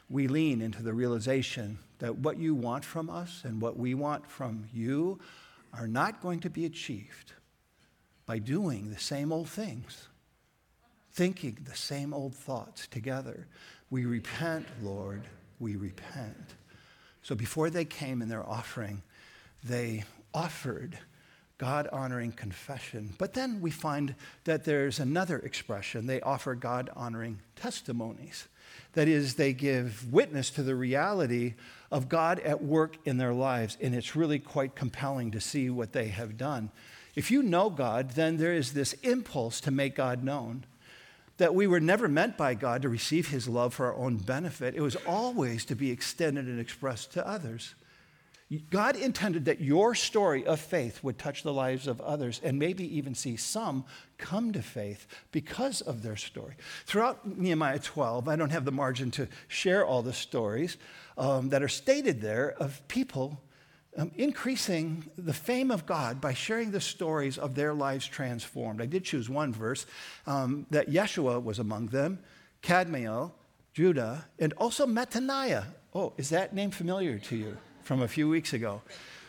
We 0.09 0.29
lean 0.29 0.61
into 0.61 0.83
the 0.83 0.95
realization 0.95 1.79
that 1.99 2.19
what 2.19 2.39
you 2.39 2.55
want 2.55 2.85
from 2.85 3.11
us 3.11 3.43
and 3.45 3.61
what 3.61 3.77
we 3.77 3.95
want 3.95 4.27
from 4.31 4.69
you 4.73 5.19
are 5.73 5.89
not 5.89 6.23
going 6.23 6.41
to 6.41 6.51
be 6.51 6.65
achieved 6.65 7.33
by 8.25 8.39
doing 8.39 8.91
the 8.91 8.99
same 8.99 9.33
old 9.33 9.49
things, 9.49 10.09
thinking 11.13 11.59
the 11.65 11.77
same 11.77 12.13
old 12.13 12.35
thoughts 12.35 12.87
together. 12.87 13.47
We 13.91 14.05
repent, 14.05 14.67
Lord, 14.83 15.23
we 15.59 15.77
repent. 15.77 16.55
So 17.23 17.35
before 17.35 17.71
they 17.71 17.85
came 17.85 18.23
in 18.23 18.29
their 18.29 18.49
offering, 18.49 19.03
they 19.65 20.05
offered 20.35 20.99
God 21.59 21.89
honoring 21.91 22.33
confession. 22.33 23.15
But 23.19 23.33
then 23.33 23.61
we 23.61 23.71
find 23.71 24.15
that 24.45 24.65
there's 24.65 25.01
another 25.01 25.39
expression. 25.39 26.07
They 26.07 26.21
offer 26.21 26.55
God 26.55 26.91
honoring 26.95 27.41
testimonies. 27.57 28.49
That 28.93 29.09
is, 29.09 29.35
they 29.35 29.53
give 29.53 30.13
witness 30.13 30.51
to 30.51 30.63
the 30.63 30.75
reality 30.75 31.55
of 31.91 32.09
God 32.09 32.41
at 32.41 32.63
work 32.63 32.97
in 33.05 33.19
their 33.19 33.35
lives. 33.35 33.77
And 33.81 33.95
it's 33.95 34.17
really 34.17 34.39
quite 34.39 34.75
compelling 34.75 35.31
to 35.33 35.41
see 35.41 35.71
what 35.71 35.93
they 35.93 36.09
have 36.09 36.37
done. 36.37 36.71
If 37.15 37.31
you 37.31 37.43
know 37.43 37.71
God, 37.71 38.11
then 38.11 38.37
there 38.37 38.53
is 38.53 38.73
this 38.73 38.93
impulse 39.03 39.61
to 39.63 39.71
make 39.71 39.97
God 39.97 40.23
known. 40.23 40.65
That 41.39 41.55
we 41.55 41.67
were 41.67 41.81
never 41.81 42.09
meant 42.09 42.37
by 42.37 42.55
God 42.55 42.83
to 42.83 42.89
receive 42.89 43.29
his 43.29 43.47
love 43.49 43.75
for 43.75 43.87
our 43.87 43.97
own 43.97 44.17
benefit, 44.17 44.75
it 44.75 44.81
was 44.81 44.97
always 45.07 45.65
to 45.67 45.75
be 45.75 45.91
extended 45.91 46.47
and 46.47 46.59
expressed 46.59 47.13
to 47.13 47.27
others. 47.27 47.75
God 48.71 48.95
intended 48.95 49.47
that 49.47 49.61
your 49.61 49.97
story 49.97 50.47
of 50.47 50.61
faith 50.61 51.03
would 51.03 51.19
touch 51.19 51.43
the 51.43 51.53
lives 51.53 51.89
of 51.89 52.01
others 52.01 52.41
and 52.45 52.59
maybe 52.59 52.97
even 52.97 53.17
see 53.17 53.37
some 53.37 53.85
come 54.19 54.53
to 54.53 54.63
faith 54.63 55.09
because 55.33 55.81
of 55.81 56.03
their 56.03 56.15
story. 56.15 56.55
Throughout 56.85 57.27
Nehemiah 57.27 57.81
12, 57.81 58.29
I 58.29 58.37
don't 58.37 58.51
have 58.51 58.65
the 58.65 58.71
margin 58.71 59.11
to 59.13 59.27
share 59.49 59.85
all 59.85 60.03
the 60.03 60.13
stories 60.13 60.77
um, 61.19 61.49
that 61.49 61.63
are 61.63 61.69
stated 61.69 62.21
there 62.21 62.55
of 62.61 62.87
people 62.87 63.43
um, 63.97 64.13
increasing 64.15 65.11
the 65.17 65.33
fame 65.33 65.73
of 65.73 65.85
God 65.85 66.21
by 66.21 66.33
sharing 66.33 66.71
the 66.71 66.81
stories 66.81 67.39
of 67.39 67.57
their 67.57 67.75
lives 67.75 68.07
transformed. 68.07 68.81
I 68.81 68.87
did 68.87 69.05
choose 69.05 69.29
one 69.29 69.53
verse 69.53 69.87
um, 70.27 70.67
that 70.71 70.89
Yeshua 70.89 71.43
was 71.43 71.59
among 71.59 71.87
them, 71.87 72.21
Kadmiel, 72.63 73.33
Judah, 73.73 74.27
and 74.39 74.53
also 74.53 74.87
Mattaniah. 74.87 75.65
Oh, 75.95 76.13
is 76.17 76.29
that 76.29 76.55
name 76.55 76.71
familiar 76.71 77.19
to 77.19 77.37
you? 77.37 77.57
From 77.87 78.03
a 78.03 78.09
few 78.09 78.29
weeks 78.29 78.53
ago, 78.53 78.83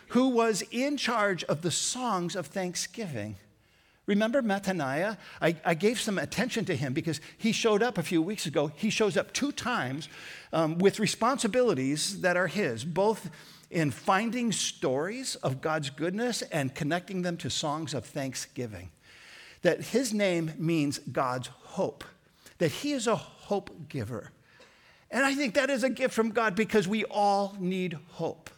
who 0.09 0.29
was 0.29 0.63
in 0.71 0.97
charge 0.97 1.43
of 1.43 1.61
the 1.61 1.71
songs 1.71 2.35
of 2.35 2.47
thanksgiving. 2.47 3.35
Remember 4.07 4.41
Mattaniah? 4.41 5.17
I, 5.41 5.55
I, 5.63 5.73
gave 5.73 5.99
some 5.99 6.17
attention 6.17 6.65
to 6.65 6.75
him 6.75 6.93
because 6.93 7.19
he 7.37 7.51
showed 7.51 7.83
up 7.83 7.97
a 7.97 8.03
few 8.03 8.21
weeks 8.21 8.45
ago. 8.45 8.71
He 8.75 8.89
shows 8.89 9.17
up 9.17 9.33
two 9.33 9.51
times 9.51 10.07
um, 10.53 10.77
with 10.79 10.99
responsibilities 10.99 12.21
that 12.21 12.37
are 12.37 12.47
his, 12.47 12.85
both 12.85 13.29
in 13.69 13.91
finding 13.91 14.53
stories 14.53 15.35
of 15.35 15.61
God's 15.61 15.89
goodness 15.89 16.41
and 16.41 16.73
connecting 16.73 17.21
them 17.21 17.35
to 17.37 17.49
songs 17.49 17.93
of 17.93 18.05
thanksgiving. 18.05 18.89
That 19.61 19.81
his 19.81 20.13
name 20.13 20.53
means 20.57 20.99
God's 20.99 21.47
hope, 21.47 22.05
that 22.59 22.71
he 22.71 22.93
is 22.93 23.07
a 23.07 23.15
hope 23.17 23.89
giver. 23.89 24.31
And 25.09 25.25
I 25.25 25.33
think 25.35 25.53
that 25.53 25.69
is 25.69 25.83
a 25.83 25.89
gift 25.89 26.13
from 26.13 26.31
God 26.31 26.55
because 26.55 26.87
we 26.87 27.05
all 27.05 27.55
need 27.59 27.97
hope. 28.11 28.49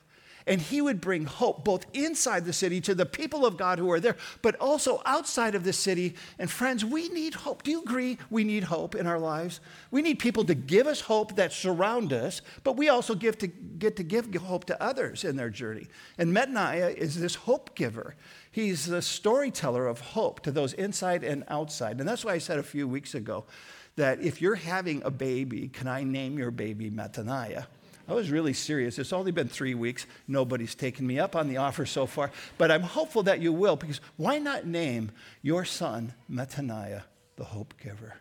And 0.48 0.60
He 0.60 0.82
would 0.82 1.00
bring 1.00 1.26
hope 1.26 1.64
both 1.64 1.86
inside 1.94 2.44
the 2.44 2.54
city 2.54 2.82
to 2.82 2.96
the 2.96 3.06
people 3.06 3.46
of 3.46 3.56
God 3.56 3.78
who 3.78 3.92
are 3.92 4.00
there, 4.00 4.18
but 4.42 4.56
also 4.56 5.00
outside 5.06 5.54
of 5.54 5.64
the 5.64 5.74
city. 5.74 6.16
And 6.40 6.50
friends, 6.50 6.84
we 6.84 7.08
need 7.10 7.36
hope. 7.36 7.62
Do 7.62 7.70
you 7.70 7.84
agree 7.84 8.18
we 8.32 8.44
need 8.44 8.64
hope 8.64 8.96
in 8.96 9.06
our 9.06 9.20
lives? 9.20 9.60
We 9.92 10.02
need 10.02 10.18
people 10.18 10.44
to 10.46 10.56
give 10.56 10.88
us 10.88 11.02
hope 11.02 11.36
that 11.36 11.54
surround 11.54 12.12
us, 12.14 12.42
but 12.64 12.78
we 12.78 12.90
also 12.90 13.14
give 13.14 13.38
to, 13.40 13.48
get 13.48 13.96
to 13.98 14.04
give 14.04 14.34
hope 14.34 14.66
to 14.66 14.82
others 14.82 15.24
in 15.24 15.36
their 15.36 15.52
journey. 15.52 15.86
And 16.18 16.36
Mattaniah 16.36 16.96
is 16.96 17.20
this 17.20 17.36
hope 17.36 17.76
giver. 17.76 18.16
He's 18.52 18.88
the 18.88 19.04
storyteller 19.04 19.86
of 19.86 20.00
hope 20.00 20.40
to 20.42 20.52
those 20.52 20.74
inside 20.74 21.24
and 21.24 21.44
outside. 21.48 22.00
And 22.00 22.10
that's 22.10 22.26
why 22.26 22.34
I 22.34 22.40
said 22.40 22.58
a 22.58 22.64
few 22.64 22.88
weeks 22.88 23.14
ago 23.14 23.46
that 23.95 24.21
if 24.21 24.41
you're 24.41 24.56
having 24.56 25.04
a 25.04 25.12
baby, 25.12 25.67
can 25.67 25.88
I 25.88 26.04
name 26.04 26.38
your 26.38 26.52
baby 26.52 26.89
Mattaniah? 26.89 27.65
I 28.10 28.13
was 28.13 28.32
really 28.32 28.54
serious. 28.54 28.97
It's 28.97 29.13
only 29.13 29.32
been 29.32 29.47
three 29.47 29.75
weeks. 29.75 30.08
Nobody's 30.28 30.73
taken 30.73 31.06
me 31.06 31.19
up 31.19 31.36
on 31.36 31.47
the 31.47 31.58
offer 31.58 31.86
so 31.86 32.08
far, 32.08 32.32
but 32.58 32.71
I'm 32.71 32.82
hopeful 32.82 33.23
that 33.23 33.39
you 33.39 33.54
will 33.54 33.75
because 33.75 34.02
why 34.17 34.39
not 34.39 34.65
name 34.65 35.12
your 35.43 35.63
son 35.63 36.15
Mattaniah, 36.32 37.04
the 37.36 37.43
hope 37.43 37.75
giver, 37.82 38.15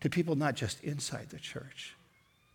to 0.00 0.10
people 0.10 0.34
not 0.34 0.56
just 0.56 0.82
inside 0.82 1.28
the 1.30 1.38
church, 1.38 1.94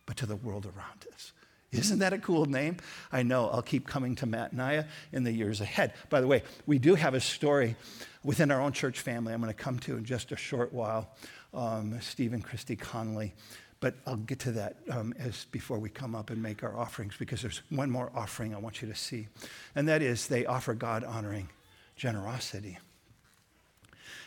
but 0.04 0.18
to 0.18 0.26
the 0.26 0.36
world 0.36 0.66
around 0.66 1.06
us? 1.14 1.32
Isn't 1.72 1.98
that 2.00 2.12
a 2.12 2.18
cool 2.18 2.44
name? 2.44 2.76
I 3.10 3.22
know. 3.22 3.48
I'll 3.48 3.62
keep 3.62 3.86
coming 3.86 4.14
to 4.16 4.26
Mattaniah 4.26 4.86
in 5.12 5.24
the 5.24 5.32
years 5.32 5.60
ahead. 5.60 5.94
By 6.10 6.20
the 6.20 6.26
way, 6.26 6.42
we 6.66 6.78
do 6.78 6.94
have 6.94 7.14
a 7.14 7.20
story 7.20 7.76
within 8.22 8.50
our 8.50 8.60
own 8.60 8.72
church 8.72 9.00
family 9.00 9.32
I'm 9.32 9.40
going 9.40 9.52
to 9.52 9.58
come 9.58 9.78
to 9.80 9.96
in 9.96 10.04
just 10.04 10.30
a 10.32 10.36
short 10.36 10.72
while 10.72 11.10
um, 11.56 11.98
Steve 12.00 12.32
and 12.32 12.44
Christy 12.44 12.76
Connolly. 12.76 13.34
But 13.80 13.94
I'll 14.06 14.16
get 14.16 14.38
to 14.40 14.52
that 14.52 14.76
um, 14.90 15.14
as 15.18 15.44
before 15.46 15.78
we 15.78 15.90
come 15.90 16.14
up 16.14 16.30
and 16.30 16.42
make 16.42 16.62
our 16.62 16.76
offerings 16.76 17.14
because 17.18 17.42
there's 17.42 17.62
one 17.68 17.90
more 17.90 18.10
offering 18.14 18.54
I 18.54 18.58
want 18.58 18.80
you 18.80 18.88
to 18.88 18.94
see. 18.94 19.28
And 19.74 19.88
that 19.88 20.02
is 20.02 20.28
they 20.28 20.46
offer 20.46 20.74
God 20.74 21.04
honoring 21.04 21.48
generosity. 21.94 22.78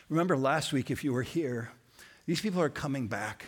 Remember 0.08 0.38
last 0.38 0.72
week, 0.74 0.92
if 0.92 1.04
you 1.04 1.14
were 1.14 1.24
here, 1.24 1.72
these 2.26 2.42
people 2.42 2.62
are 2.62 2.70
coming 2.70 3.08
back. 3.08 3.46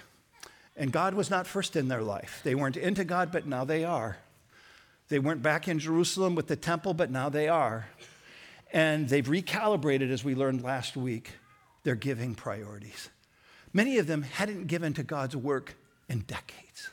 And 0.76 0.92
God 0.92 1.14
was 1.14 1.30
not 1.30 1.46
first 1.46 1.76
in 1.76 1.88
their 1.88 2.02
life. 2.02 2.42
They 2.44 2.56
weren't 2.56 2.78
into 2.78 3.04
God, 3.04 3.32
but 3.32 3.46
now 3.46 3.66
they 3.66 3.84
are. 3.84 4.18
They 5.10 5.20
weren't 5.20 5.44
back 5.44 5.68
in 5.68 5.80
Jerusalem 5.80 6.36
with 6.36 6.48
the 6.48 6.56
temple, 6.56 6.94
but 6.94 7.12
now 7.12 7.30
they 7.30 7.48
are. 7.48 7.88
And 8.72 9.10
they've 9.10 9.28
recalibrated, 9.28 10.10
as 10.10 10.24
we 10.24 10.34
learned 10.34 10.64
last 10.64 10.96
week, 10.96 11.32
their 11.84 11.96
giving 11.96 12.36
priorities. 12.36 13.10
Many 13.74 13.98
of 13.98 14.08
them 14.08 14.24
hadn't 14.24 14.68
given 14.68 14.94
to 14.94 15.04
God's 15.04 15.36
work 15.36 15.76
in 16.10 16.20
decades. 16.22 16.90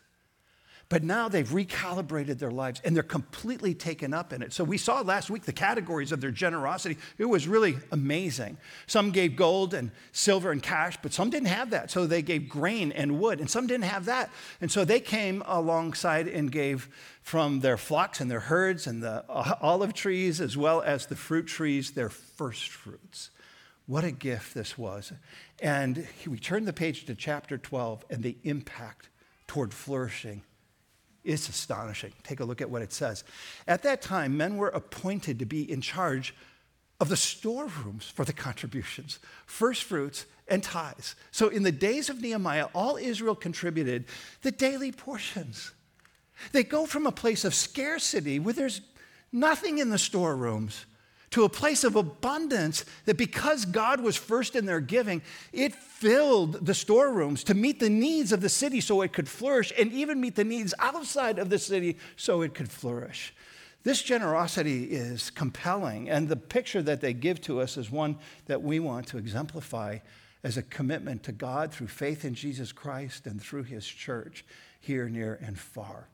But 0.90 1.04
now 1.04 1.28
they've 1.28 1.46
recalibrated 1.46 2.38
their 2.38 2.50
lives 2.50 2.80
and 2.82 2.96
they're 2.96 3.02
completely 3.02 3.74
taken 3.74 4.14
up 4.14 4.32
in 4.32 4.40
it. 4.40 4.54
So 4.54 4.64
we 4.64 4.78
saw 4.78 5.02
last 5.02 5.28
week 5.28 5.42
the 5.42 5.52
categories 5.52 6.12
of 6.12 6.22
their 6.22 6.30
generosity. 6.30 6.96
It 7.18 7.26
was 7.26 7.46
really 7.46 7.76
amazing. 7.92 8.56
Some 8.86 9.10
gave 9.10 9.36
gold 9.36 9.74
and 9.74 9.90
silver 10.12 10.50
and 10.50 10.62
cash, 10.62 10.96
but 11.02 11.12
some 11.12 11.28
didn't 11.28 11.48
have 11.48 11.70
that. 11.70 11.90
So 11.90 12.06
they 12.06 12.22
gave 12.22 12.48
grain 12.48 12.92
and 12.92 13.20
wood, 13.20 13.38
and 13.38 13.50
some 13.50 13.66
didn't 13.66 13.84
have 13.84 14.06
that. 14.06 14.30
And 14.62 14.72
so 14.72 14.86
they 14.86 15.00
came 15.00 15.42
alongside 15.44 16.26
and 16.26 16.50
gave 16.50 16.88
from 17.20 17.60
their 17.60 17.76
flocks 17.76 18.22
and 18.22 18.30
their 18.30 18.40
herds 18.40 18.86
and 18.86 19.02
the 19.02 19.24
olive 19.28 19.92
trees, 19.92 20.40
as 20.40 20.56
well 20.56 20.80
as 20.80 21.04
the 21.04 21.16
fruit 21.16 21.46
trees, 21.46 21.90
their 21.90 22.08
first 22.08 22.70
fruits. 22.70 23.28
What 23.88 24.04
a 24.04 24.10
gift 24.10 24.52
this 24.52 24.76
was. 24.76 25.14
And 25.62 26.06
we 26.26 26.38
turn 26.38 26.66
the 26.66 26.74
page 26.74 27.06
to 27.06 27.14
chapter 27.14 27.56
12 27.56 28.04
and 28.10 28.22
the 28.22 28.36
impact 28.44 29.08
toward 29.46 29.72
flourishing 29.72 30.42
is 31.24 31.48
astonishing. 31.48 32.12
Take 32.22 32.40
a 32.40 32.44
look 32.44 32.60
at 32.60 32.68
what 32.68 32.82
it 32.82 32.92
says. 32.92 33.24
At 33.66 33.82
that 33.84 34.02
time, 34.02 34.36
men 34.36 34.58
were 34.58 34.68
appointed 34.68 35.38
to 35.38 35.46
be 35.46 35.70
in 35.72 35.80
charge 35.80 36.34
of 37.00 37.08
the 37.08 37.16
storerooms 37.16 38.06
for 38.14 38.26
the 38.26 38.32
contributions, 38.34 39.20
first 39.46 39.84
fruits, 39.84 40.26
and 40.48 40.62
tithes. 40.62 41.14
So 41.30 41.48
in 41.48 41.62
the 41.62 41.72
days 41.72 42.10
of 42.10 42.20
Nehemiah, 42.20 42.68
all 42.74 42.98
Israel 42.98 43.34
contributed 43.34 44.04
the 44.42 44.50
daily 44.50 44.92
portions. 44.92 45.72
They 46.52 46.62
go 46.62 46.84
from 46.84 47.06
a 47.06 47.12
place 47.12 47.42
of 47.42 47.54
scarcity 47.54 48.38
where 48.38 48.52
there's 48.52 48.82
nothing 49.32 49.78
in 49.78 49.88
the 49.88 49.98
storerooms 49.98 50.84
to 51.30 51.44
a 51.44 51.48
place 51.48 51.84
of 51.84 51.96
abundance 51.96 52.84
that 53.04 53.16
because 53.16 53.64
God 53.64 54.00
was 54.00 54.16
first 54.16 54.56
in 54.56 54.66
their 54.66 54.80
giving, 54.80 55.22
it 55.52 55.74
filled 55.74 56.64
the 56.64 56.74
storerooms 56.74 57.44
to 57.44 57.54
meet 57.54 57.80
the 57.80 57.90
needs 57.90 58.32
of 58.32 58.40
the 58.40 58.48
city 58.48 58.80
so 58.80 59.02
it 59.02 59.12
could 59.12 59.28
flourish 59.28 59.72
and 59.78 59.92
even 59.92 60.20
meet 60.20 60.36
the 60.36 60.44
needs 60.44 60.74
outside 60.78 61.38
of 61.38 61.50
the 61.50 61.58
city 61.58 61.98
so 62.16 62.42
it 62.42 62.54
could 62.54 62.70
flourish. 62.70 63.34
This 63.84 64.02
generosity 64.02 64.84
is 64.84 65.30
compelling, 65.30 66.10
and 66.10 66.28
the 66.28 66.36
picture 66.36 66.82
that 66.82 67.00
they 67.00 67.12
give 67.12 67.40
to 67.42 67.60
us 67.60 67.76
is 67.76 67.90
one 67.90 68.18
that 68.46 68.62
we 68.62 68.80
want 68.80 69.06
to 69.08 69.18
exemplify 69.18 69.98
as 70.42 70.56
a 70.56 70.62
commitment 70.62 71.22
to 71.24 71.32
God 71.32 71.72
through 71.72 71.88
faith 71.88 72.24
in 72.24 72.34
Jesus 72.34 72.72
Christ 72.72 73.26
and 73.26 73.40
through 73.40 73.64
his 73.64 73.86
church 73.86 74.44
here, 74.80 75.08
near, 75.08 75.38
and 75.42 75.58
far. 75.58 76.08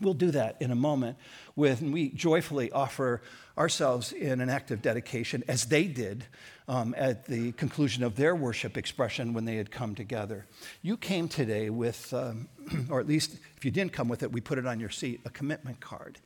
We'll 0.00 0.14
do 0.14 0.30
that 0.30 0.56
in 0.60 0.70
a 0.70 0.76
moment 0.76 1.18
when 1.54 1.92
we 1.92 2.08
joyfully 2.10 2.72
offer 2.72 3.22
ourselves 3.58 4.12
in 4.12 4.40
an 4.40 4.48
act 4.48 4.70
of 4.70 4.80
dedication, 4.80 5.44
as 5.46 5.66
they 5.66 5.84
did 5.84 6.24
um, 6.68 6.94
at 6.96 7.26
the 7.26 7.52
conclusion 7.52 8.02
of 8.02 8.16
their 8.16 8.34
worship 8.34 8.76
expression 8.76 9.34
when 9.34 9.44
they 9.44 9.56
had 9.56 9.70
come 9.70 9.94
together. 9.94 10.46
You 10.82 10.96
came 10.96 11.28
today 11.28 11.68
with, 11.68 12.14
um, 12.14 12.48
or 12.90 13.00
at 13.00 13.06
least 13.06 13.36
if 13.56 13.64
you 13.64 13.70
didn't 13.70 13.92
come 13.92 14.08
with 14.08 14.22
it, 14.22 14.32
we 14.32 14.40
put 14.40 14.56
it 14.56 14.66
on 14.66 14.80
your 14.80 14.88
seat, 14.88 15.20
a 15.24 15.30
commitment 15.30 15.80
card. 15.80 16.18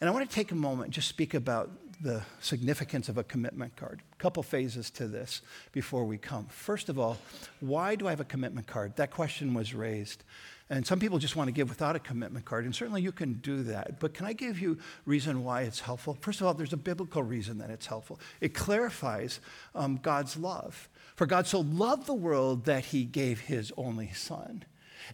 And 0.00 0.08
I 0.08 0.12
want 0.12 0.28
to 0.28 0.34
take 0.34 0.52
a 0.52 0.54
moment 0.54 0.86
and 0.86 0.94
just 0.94 1.08
speak 1.08 1.34
about 1.34 1.70
the 2.00 2.22
significance 2.40 3.08
of 3.08 3.18
a 3.18 3.24
commitment 3.24 3.76
card. 3.76 4.00
A 4.12 4.16
couple 4.16 4.42
phases 4.42 4.90
to 4.92 5.06
this 5.06 5.42
before 5.72 6.04
we 6.04 6.16
come. 6.16 6.46
First 6.46 6.88
of 6.88 6.98
all, 6.98 7.18
why 7.60 7.94
do 7.94 8.06
I 8.06 8.10
have 8.10 8.20
a 8.20 8.24
commitment 8.24 8.66
card? 8.66 8.96
That 8.96 9.10
question 9.10 9.52
was 9.52 9.74
raised. 9.74 10.24
And 10.70 10.86
some 10.86 11.00
people 11.00 11.18
just 11.18 11.34
want 11.34 11.48
to 11.48 11.52
give 11.52 11.68
without 11.68 11.96
a 11.96 11.98
commitment 11.98 12.44
card, 12.44 12.64
and 12.64 12.72
certainly 12.72 13.02
you 13.02 13.10
can 13.10 13.34
do 13.34 13.64
that. 13.64 13.98
But 13.98 14.14
can 14.14 14.24
I 14.24 14.32
give 14.32 14.60
you 14.60 14.78
reason 15.04 15.42
why 15.42 15.62
it's 15.62 15.80
helpful? 15.80 16.16
First 16.20 16.40
of 16.40 16.46
all, 16.46 16.54
there's 16.54 16.72
a 16.72 16.76
biblical 16.76 17.24
reason 17.24 17.58
that 17.58 17.70
it's 17.70 17.86
helpful. 17.86 18.20
It 18.40 18.54
clarifies 18.54 19.40
um, 19.74 19.98
God's 20.00 20.36
love. 20.36 20.88
For 21.16 21.26
God 21.26 21.48
so 21.48 21.60
loved 21.60 22.06
the 22.06 22.14
world 22.14 22.66
that 22.66 22.84
he 22.86 23.04
gave 23.04 23.40
his 23.40 23.72
only 23.76 24.12
son. 24.12 24.64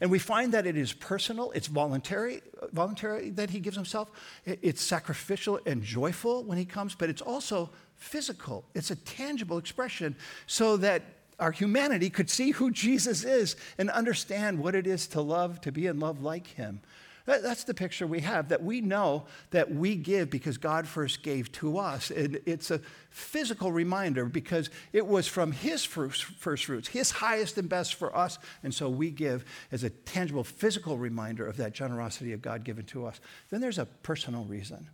And 0.01 0.11
we 0.11 0.19
find 0.19 0.53
that 0.53 0.67
it 0.67 0.77
is 0.77 0.93
personal, 0.93 1.53
it's 1.53 1.69
voluntary, 1.69 2.43
voluntary 2.73 3.31
that 3.31 3.49
he 3.49 3.61
gives 3.61 3.77
himself, 3.77 4.11
it's 4.45 4.83
sacrificial 4.83 5.59
and 5.65 5.83
joyful 5.83 6.45
when 6.45 6.59
he 6.59 6.67
comes, 6.67 6.95
but 6.95 7.09
it's 7.09 7.23
also 7.23 7.71
physical. 7.95 8.65
It's 8.75 8.91
a 8.91 8.97
tangible 8.97 9.57
expression 9.57 10.17
so 10.47 10.77
that 10.79 11.03
our 11.39 11.53
humanity 11.53 12.11
could 12.11 12.31
see 12.31 12.53
who 12.53 12.71
Jesus 12.71 13.25
is 13.25 13.57
and 13.79 13.91
understand 13.91 14.59
what 14.59 14.75
it 14.75 14.87
is 14.87 15.07
to 15.09 15.21
love, 15.21 15.61
to 15.63 15.73
be 15.73 15.87
in 15.87 16.01
love 16.01 16.23
like 16.23 16.47
him. 16.47 16.81
That's 17.27 17.65
the 17.65 17.75
picture 17.75 18.07
we 18.07 18.21
have 18.21 18.51
that 18.51 18.63
we 18.63 18.81
know 18.81 19.25
that 19.51 19.75
we 19.75 19.97
give 19.97 20.31
because 20.31 20.59
God 20.59 20.87
first 20.87 21.25
gave 21.25 21.51
to 21.53 21.77
us. 21.77 22.13
And 22.13 22.39
it's 22.47 22.71
a 22.71 22.81
physical 23.11 23.73
reminder 23.73 24.27
because 24.27 24.71
it 24.93 25.05
was 25.05 25.27
from 25.27 25.51
His 25.51 25.85
first, 25.85 26.23
first 26.25 26.67
fruits, 26.67 26.87
His 26.87 27.11
highest 27.11 27.59
and 27.59 27.69
best 27.69 27.95
for 27.95 28.17
us. 28.17 28.39
And 28.63 28.73
so 28.73 28.89
we 28.89 29.11
give 29.11 29.45
as 29.73 29.83
a 29.83 29.91
tangible 29.91 30.45
physical 30.45 30.99
reminder 30.99 31.47
of 31.49 31.57
that 31.57 31.73
generosity 31.73 32.33
of 32.33 32.43
God 32.43 32.63
given 32.63 32.85
to 32.87 33.07
us. 33.07 33.19
Then 33.51 33.61
there's 33.61 33.79
a 33.79 33.87
personal 33.87 34.45
reason, 34.45 34.89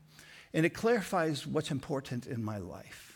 and 0.54 0.64
it 0.64 0.70
clarifies 0.70 1.46
what's 1.46 1.70
important 1.70 2.26
in 2.26 2.42
my 2.42 2.56
life 2.56 3.11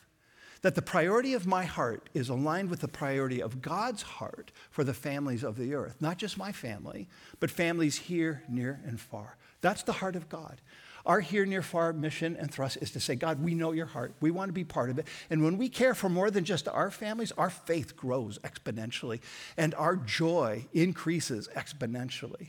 that 0.66 0.74
the 0.74 0.82
priority 0.82 1.32
of 1.32 1.46
my 1.46 1.64
heart 1.64 2.08
is 2.12 2.28
aligned 2.28 2.70
with 2.70 2.80
the 2.80 2.88
priority 2.88 3.40
of 3.40 3.62
God's 3.62 4.02
heart 4.02 4.50
for 4.68 4.82
the 4.82 4.92
families 4.92 5.44
of 5.44 5.56
the 5.56 5.76
earth. 5.76 5.94
Not 6.00 6.18
just 6.18 6.36
my 6.36 6.50
family, 6.50 7.06
but 7.38 7.52
families 7.52 7.96
here, 7.96 8.42
near, 8.48 8.80
and 8.84 8.98
far. 8.98 9.36
That's 9.60 9.84
the 9.84 9.92
heart 9.92 10.16
of 10.16 10.28
God. 10.28 10.60
Our 11.06 11.20
here, 11.20 11.46
near, 11.46 11.62
far 11.62 11.92
mission 11.92 12.36
and 12.36 12.52
thrust 12.52 12.78
is 12.80 12.90
to 12.90 13.00
say, 13.00 13.14
God, 13.14 13.40
we 13.40 13.54
know 13.54 13.70
your 13.70 13.86
heart. 13.86 14.14
We 14.20 14.32
want 14.32 14.48
to 14.48 14.52
be 14.52 14.64
part 14.64 14.90
of 14.90 14.98
it. 14.98 15.06
And 15.30 15.44
when 15.44 15.56
we 15.56 15.68
care 15.68 15.94
for 15.94 16.08
more 16.08 16.32
than 16.32 16.44
just 16.44 16.66
our 16.66 16.90
families, 16.90 17.30
our 17.38 17.48
faith 17.50 17.96
grows 17.96 18.40
exponentially 18.40 19.20
and 19.56 19.72
our 19.76 19.94
joy 19.94 20.66
increases 20.72 21.48
exponentially. 21.54 22.48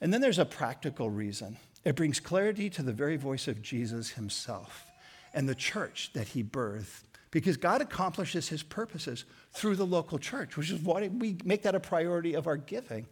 And 0.00 0.14
then 0.14 0.20
there's 0.20 0.38
a 0.38 0.44
practical 0.44 1.10
reason 1.10 1.56
it 1.84 1.96
brings 1.96 2.20
clarity 2.20 2.70
to 2.70 2.84
the 2.84 2.92
very 2.92 3.16
voice 3.16 3.48
of 3.48 3.62
Jesus 3.62 4.10
himself 4.10 4.92
and 5.34 5.48
the 5.48 5.56
church 5.56 6.10
that 6.12 6.28
he 6.28 6.44
birthed 6.44 7.02
because 7.30 7.56
God 7.56 7.80
accomplishes 7.80 8.48
his 8.48 8.62
purposes 8.62 9.24
through 9.52 9.76
the 9.76 9.86
local 9.86 10.18
church, 10.18 10.56
which 10.56 10.70
is 10.70 10.80
why 10.80 11.08
we 11.08 11.36
make 11.44 11.62
that 11.62 11.74
a 11.74 11.80
priority 11.80 12.34
of 12.34 12.46
our 12.46 12.56
giving 12.56 13.06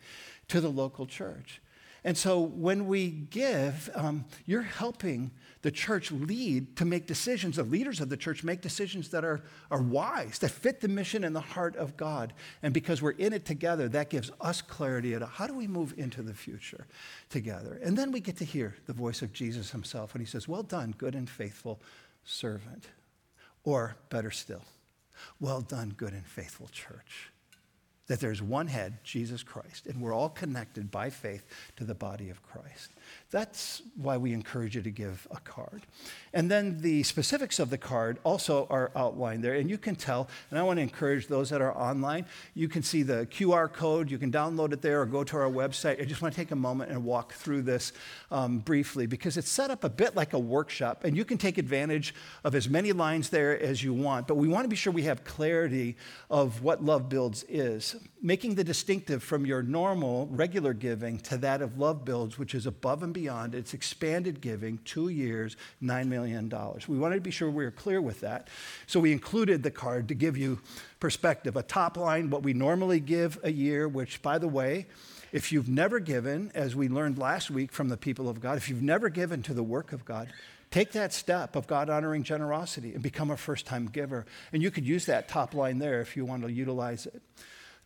to 0.48 0.61
the 0.61 0.70
local 0.70 1.07
church. 1.07 1.61
And 2.07 2.16
so 2.16 2.40
when 2.40 2.87
we 2.87 3.09
give, 3.09 3.90
um, 3.96 4.26
you're 4.46 4.62
helping 4.62 5.33
the 5.62 5.72
church 5.72 6.12
lead 6.12 6.76
to 6.76 6.85
make 6.85 7.09
decisions, 7.09 7.57
the 7.57 7.64
leaders 7.64 8.00
of 8.00 8.09
the 8.09 8.16
church 8.16 8.44
make 8.44 8.61
decisions 8.61 9.09
that 9.09 9.24
are, 9.24 9.42
are 9.72 9.83
wise, 9.83 10.38
that 10.38 10.50
fit 10.50 10.81
the 10.81 10.87
mission 10.87 11.24
and 11.24 11.35
the 11.35 11.40
heart 11.40 11.74
of 11.74 11.96
God. 11.96 12.33
And 12.62 12.72
because 12.72 13.02
we're 13.02 13.11
in 13.11 13.33
it 13.33 13.44
together, 13.44 13.88
that 13.88 14.09
gives 14.09 14.31
us 14.40 14.62
clarity 14.62 15.14
at 15.14 15.22
how 15.22 15.48
do 15.48 15.55
we 15.55 15.66
move 15.66 15.94
into 15.96 16.22
the 16.22 16.33
future 16.33 16.87
together. 17.29 17.81
And 17.83 17.98
then 17.98 18.12
we 18.12 18.20
get 18.20 18.37
to 18.37 18.44
hear 18.44 18.76
the 18.87 18.92
voice 18.92 19.20
of 19.20 19.33
Jesus 19.33 19.72
himself 19.72 20.14
when 20.14 20.20
he 20.20 20.26
says, 20.26 20.46
Well 20.46 20.62
done, 20.62 20.94
good 20.96 21.16
and 21.16 21.29
faithful 21.29 21.81
servant. 22.22 22.87
Or 23.66 23.96
better 24.09 24.31
still, 24.31 24.62
well 25.40 25.61
done, 25.61 25.92
good 25.94 26.14
and 26.14 26.24
faithful 26.24 26.68
church. 26.68 27.31
That 28.07 28.20
there's 28.20 28.40
one 28.40 28.68
head, 28.68 28.98
Jesus 29.02 29.42
Christ, 29.42 29.87
and 29.87 30.00
we're 30.00 30.14
all 30.14 30.29
connected 30.29 30.90
by 30.90 31.11
faith 31.11 31.44
to 31.76 31.85
the 31.85 31.94
body 31.94 32.31
of 32.31 32.42
Christ. 32.42 32.92
That's 33.31 33.83
why 33.97 34.16
we 34.16 34.33
encourage 34.33 34.77
you 34.77 34.83
to 34.83 34.90
give 34.90 35.27
a 35.31 35.40
card. 35.40 35.83
And 36.33 36.51
then 36.51 36.81
the 36.81 37.03
specifics 37.03 37.59
of 37.59 37.71
the 37.71 37.79
card 37.79 38.19
also 38.25 38.66
are 38.71 38.90
outlined 38.95 39.42
there, 39.42 39.55
and 39.55 39.69
you 39.69 39.79
can 39.79 39.97
tell. 39.97 40.29
And 40.51 40.59
I 40.59 40.62
want 40.62 40.79
to 40.79 40.83
encourage 40.83 41.27
those 41.27 41.51
that 41.51 41.61
are 41.61 41.77
online, 41.77 42.27
you 42.55 42.69
can 42.69 42.83
see 42.83 43.03
the 43.03 43.27
QR 43.27 43.73
code, 43.73 44.11
you 44.11 44.19
can 44.19 44.31
download 44.31 44.73
it 44.73 44.83
there 44.83 45.01
or 45.01 45.07
go 45.07 45.25
to 45.25 45.37
our 45.37 45.51
website. 45.51 46.01
I 46.01 46.05
just 46.05 46.23
want 46.23 46.35
to 46.35 46.40
take 46.40 46.51
a 46.51 46.57
moment 46.57 46.90
and 46.90 47.05
walk 47.05 47.33
through 47.33 47.62
this 47.62 47.92
um, 48.31 48.59
briefly 48.59 49.07
because 49.07 49.37
it's 49.37 49.49
set 49.49 49.71
up 49.71 49.85
a 49.85 49.88
bit 49.88 50.14
like 50.14 50.33
a 50.33 50.38
workshop, 50.38 51.05
and 51.05 51.16
you 51.16 51.25
can 51.25 51.38
take 51.38 51.59
advantage 51.59 52.14
of 52.45 52.55
as 52.55 52.69
many 52.69 52.92
lines 52.92 53.31
there 53.31 53.59
as 53.61 53.83
you 53.83 53.92
want. 53.92 54.27
But 54.27 54.37
we 54.37 54.49
want 54.49 54.64
to 54.64 54.69
be 54.69 54.77
sure 54.77 54.92
we 54.92 55.03
have 55.03 55.25
clarity 55.25 55.97
of 56.31 56.62
what 56.62 56.85
Love 56.85 57.09
Builds 57.09 57.45
is, 57.49 57.97
making 58.26 58.56
the 58.56 58.64
distinctive 58.64 59.22
from 59.22 59.46
your 59.46 59.62
normal, 59.62 60.26
regular 60.32 60.74
giving 60.74 61.16
to 61.16 61.38
that 61.38 61.62
of 61.62 61.78
Love 61.78 62.04
Builds, 62.04 62.36
which 62.36 62.56
is 62.56 62.66
above 62.66 63.04
and 63.04 63.14
beyond. 63.14 63.54
It's 63.54 63.72
expanded 63.72 64.40
giving, 64.40 64.80
two 64.84 65.10
years, 65.10 65.56
$9 65.80 66.08
million. 66.08 66.52
We 66.88 66.98
wanted 66.98 67.14
to 67.14 67.20
be 67.20 67.30
sure 67.30 67.48
we 67.48 67.64
were 67.64 67.70
clear 67.70 68.02
with 68.02 68.22
that. 68.22 68.48
So 68.88 68.98
we 68.98 69.12
included 69.12 69.62
the 69.62 69.70
card 69.70 70.08
to 70.08 70.14
give 70.14 70.36
you 70.36 70.58
perspective. 70.98 71.54
A 71.54 71.62
top 71.62 71.96
line, 71.96 72.28
what 72.28 72.42
we 72.42 72.52
normally 72.52 72.98
give 72.98 73.38
a 73.44 73.52
year, 73.52 73.86
which, 73.86 74.20
by 74.22 74.38
the 74.38 74.48
way, 74.48 74.86
if 75.30 75.52
you've 75.52 75.68
never 75.68 76.00
given, 76.00 76.50
as 76.52 76.74
we 76.74 76.88
learned 76.88 77.18
last 77.18 77.48
week 77.48 77.70
from 77.70 77.90
the 77.90 77.96
people 77.96 78.28
of 78.28 78.40
God, 78.40 78.56
if 78.56 78.68
you've 78.68 78.82
never 78.82 79.08
given 79.08 79.40
to 79.44 79.54
the 79.54 79.62
work 79.62 79.92
of 79.92 80.04
God, 80.04 80.32
take 80.72 80.90
that 80.92 81.12
step 81.12 81.54
of 81.54 81.68
God 81.68 81.88
honoring 81.88 82.24
generosity 82.24 82.92
and 82.92 83.04
become 83.04 83.30
a 83.30 83.36
first 83.36 83.66
time 83.66 83.86
giver. 83.86 84.26
And 84.52 84.64
you 84.64 84.72
could 84.72 84.84
use 84.84 85.06
that 85.06 85.28
top 85.28 85.54
line 85.54 85.78
there 85.78 86.00
if 86.00 86.16
you 86.16 86.24
want 86.24 86.42
to 86.42 86.50
utilize 86.50 87.06
it. 87.06 87.22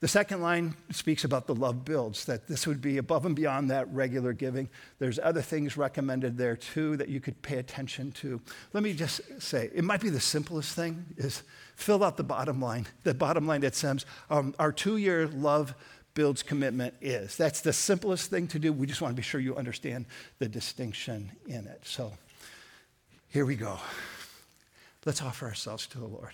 The 0.01 0.09
second 0.09 0.41
line 0.41 0.75
speaks 0.91 1.25
about 1.25 1.47
the 1.47 1.55
love 1.55 1.85
builds, 1.85 2.25
that 2.25 2.47
this 2.49 2.67
would 2.67 2.81
be 2.81 2.97
above 2.97 3.27
and 3.27 3.37
beyond 3.37 3.71
that 3.71 3.87
regular 3.93 4.33
giving. 4.33 4.71
There's 4.99 5.19
other 5.19 5.43
things 5.43 5.77
recommended 5.77 6.39
there 6.39 6.57
too 6.57 6.97
that 6.97 7.11
you 7.11 7.21
could 7.21 7.41
pay 7.43 7.59
attention 7.59 8.11
to. 8.13 8.41
Let 8.73 8.83
me 8.83 8.95
just 8.95 9.21
say, 9.43 9.71
it 9.75 9.85
might 9.85 10.01
be 10.01 10.09
the 10.09 10.19
simplest 10.19 10.75
thing 10.75 11.05
is 11.19 11.43
fill 11.77 12.03
out 12.03 12.17
the 12.17 12.25
bottom 12.25 12.63
line. 12.63 12.87
The 13.03 13.13
bottom 13.13 13.47
line 13.47 13.61
that 13.61 13.75
says 13.75 14.07
um, 14.31 14.55
our 14.59 14.73
two-year 14.73 15.29
love 15.29 15.75
builds 16.15 16.43
commitment 16.43 16.95
is. 17.03 17.37
That's 17.37 17.61
the 17.61 17.73
simplest 17.73 18.31
thing 18.31 18.49
to 18.49 18.59
do. 18.59 18.73
We 18.73 18.87
just 18.87 19.03
want 19.03 19.13
to 19.13 19.17
be 19.17 19.23
sure 19.23 19.39
you 19.39 19.55
understand 19.57 20.07
the 20.39 20.49
distinction 20.49 21.31
in 21.47 21.67
it. 21.67 21.83
So 21.85 22.15
here 23.29 23.45
we 23.45 23.55
go. 23.55 23.79
Let's 25.05 25.21
offer 25.21 25.45
ourselves 25.47 25.87
to 25.89 25.99
the 25.99 26.07
Lord. 26.07 26.33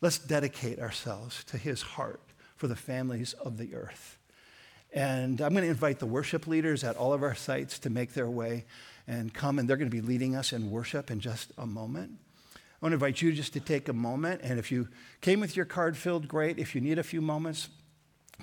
Let's 0.00 0.18
dedicate 0.18 0.80
ourselves 0.80 1.44
to 1.44 1.56
his 1.56 1.82
heart 1.82 2.20
for 2.58 2.66
the 2.66 2.76
families 2.76 3.32
of 3.32 3.56
the 3.56 3.74
earth. 3.74 4.18
And 4.92 5.40
I'm 5.40 5.52
going 5.52 5.64
to 5.64 5.70
invite 5.70 6.00
the 6.00 6.06
worship 6.06 6.46
leaders 6.46 6.82
at 6.82 6.96
all 6.96 7.12
of 7.12 7.22
our 7.22 7.34
sites 7.34 7.78
to 7.80 7.90
make 7.90 8.14
their 8.14 8.28
way 8.28 8.64
and 9.06 9.32
come, 9.32 9.58
and 9.58 9.68
they're 9.68 9.76
going 9.76 9.90
to 9.90 9.96
be 9.96 10.02
leading 10.02 10.34
us 10.34 10.52
in 10.52 10.70
worship 10.70 11.10
in 11.10 11.20
just 11.20 11.52
a 11.56 11.66
moment. 11.66 12.12
I 12.54 12.58
want 12.82 12.92
to 12.92 12.94
invite 12.94 13.22
you 13.22 13.32
just 13.32 13.52
to 13.54 13.60
take 13.60 13.88
a 13.88 13.92
moment, 13.92 14.40
and 14.42 14.58
if 14.58 14.70
you 14.70 14.88
came 15.20 15.40
with 15.40 15.56
your 15.56 15.64
card 15.64 15.96
filled, 15.96 16.28
great. 16.28 16.58
If 16.58 16.74
you 16.74 16.80
need 16.80 16.98
a 16.98 17.02
few 17.02 17.20
moments 17.20 17.68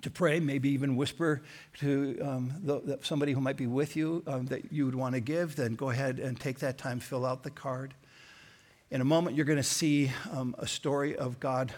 to 0.01 0.09
pray, 0.09 0.39
maybe 0.39 0.69
even 0.69 0.95
whisper 0.95 1.41
to 1.79 2.19
um, 2.21 2.53
the, 2.63 2.79
the, 2.81 2.99
somebody 3.01 3.33
who 3.33 3.41
might 3.41 3.57
be 3.57 3.67
with 3.67 3.95
you 3.95 4.23
um, 4.27 4.45
that 4.47 4.71
you 4.71 4.85
would 4.85 4.95
want 4.95 5.15
to 5.15 5.21
give, 5.21 5.55
then 5.55 5.75
go 5.75 5.89
ahead 5.89 6.19
and 6.19 6.39
take 6.39 6.59
that 6.59 6.77
time, 6.77 6.99
fill 6.99 7.25
out 7.25 7.43
the 7.43 7.51
card. 7.51 7.93
In 8.91 9.01
a 9.01 9.05
moment, 9.05 9.35
you're 9.35 9.45
going 9.45 9.57
to 9.57 9.63
see 9.63 10.11
um, 10.31 10.55
a 10.57 10.67
story 10.67 11.15
of 11.15 11.39
God 11.39 11.73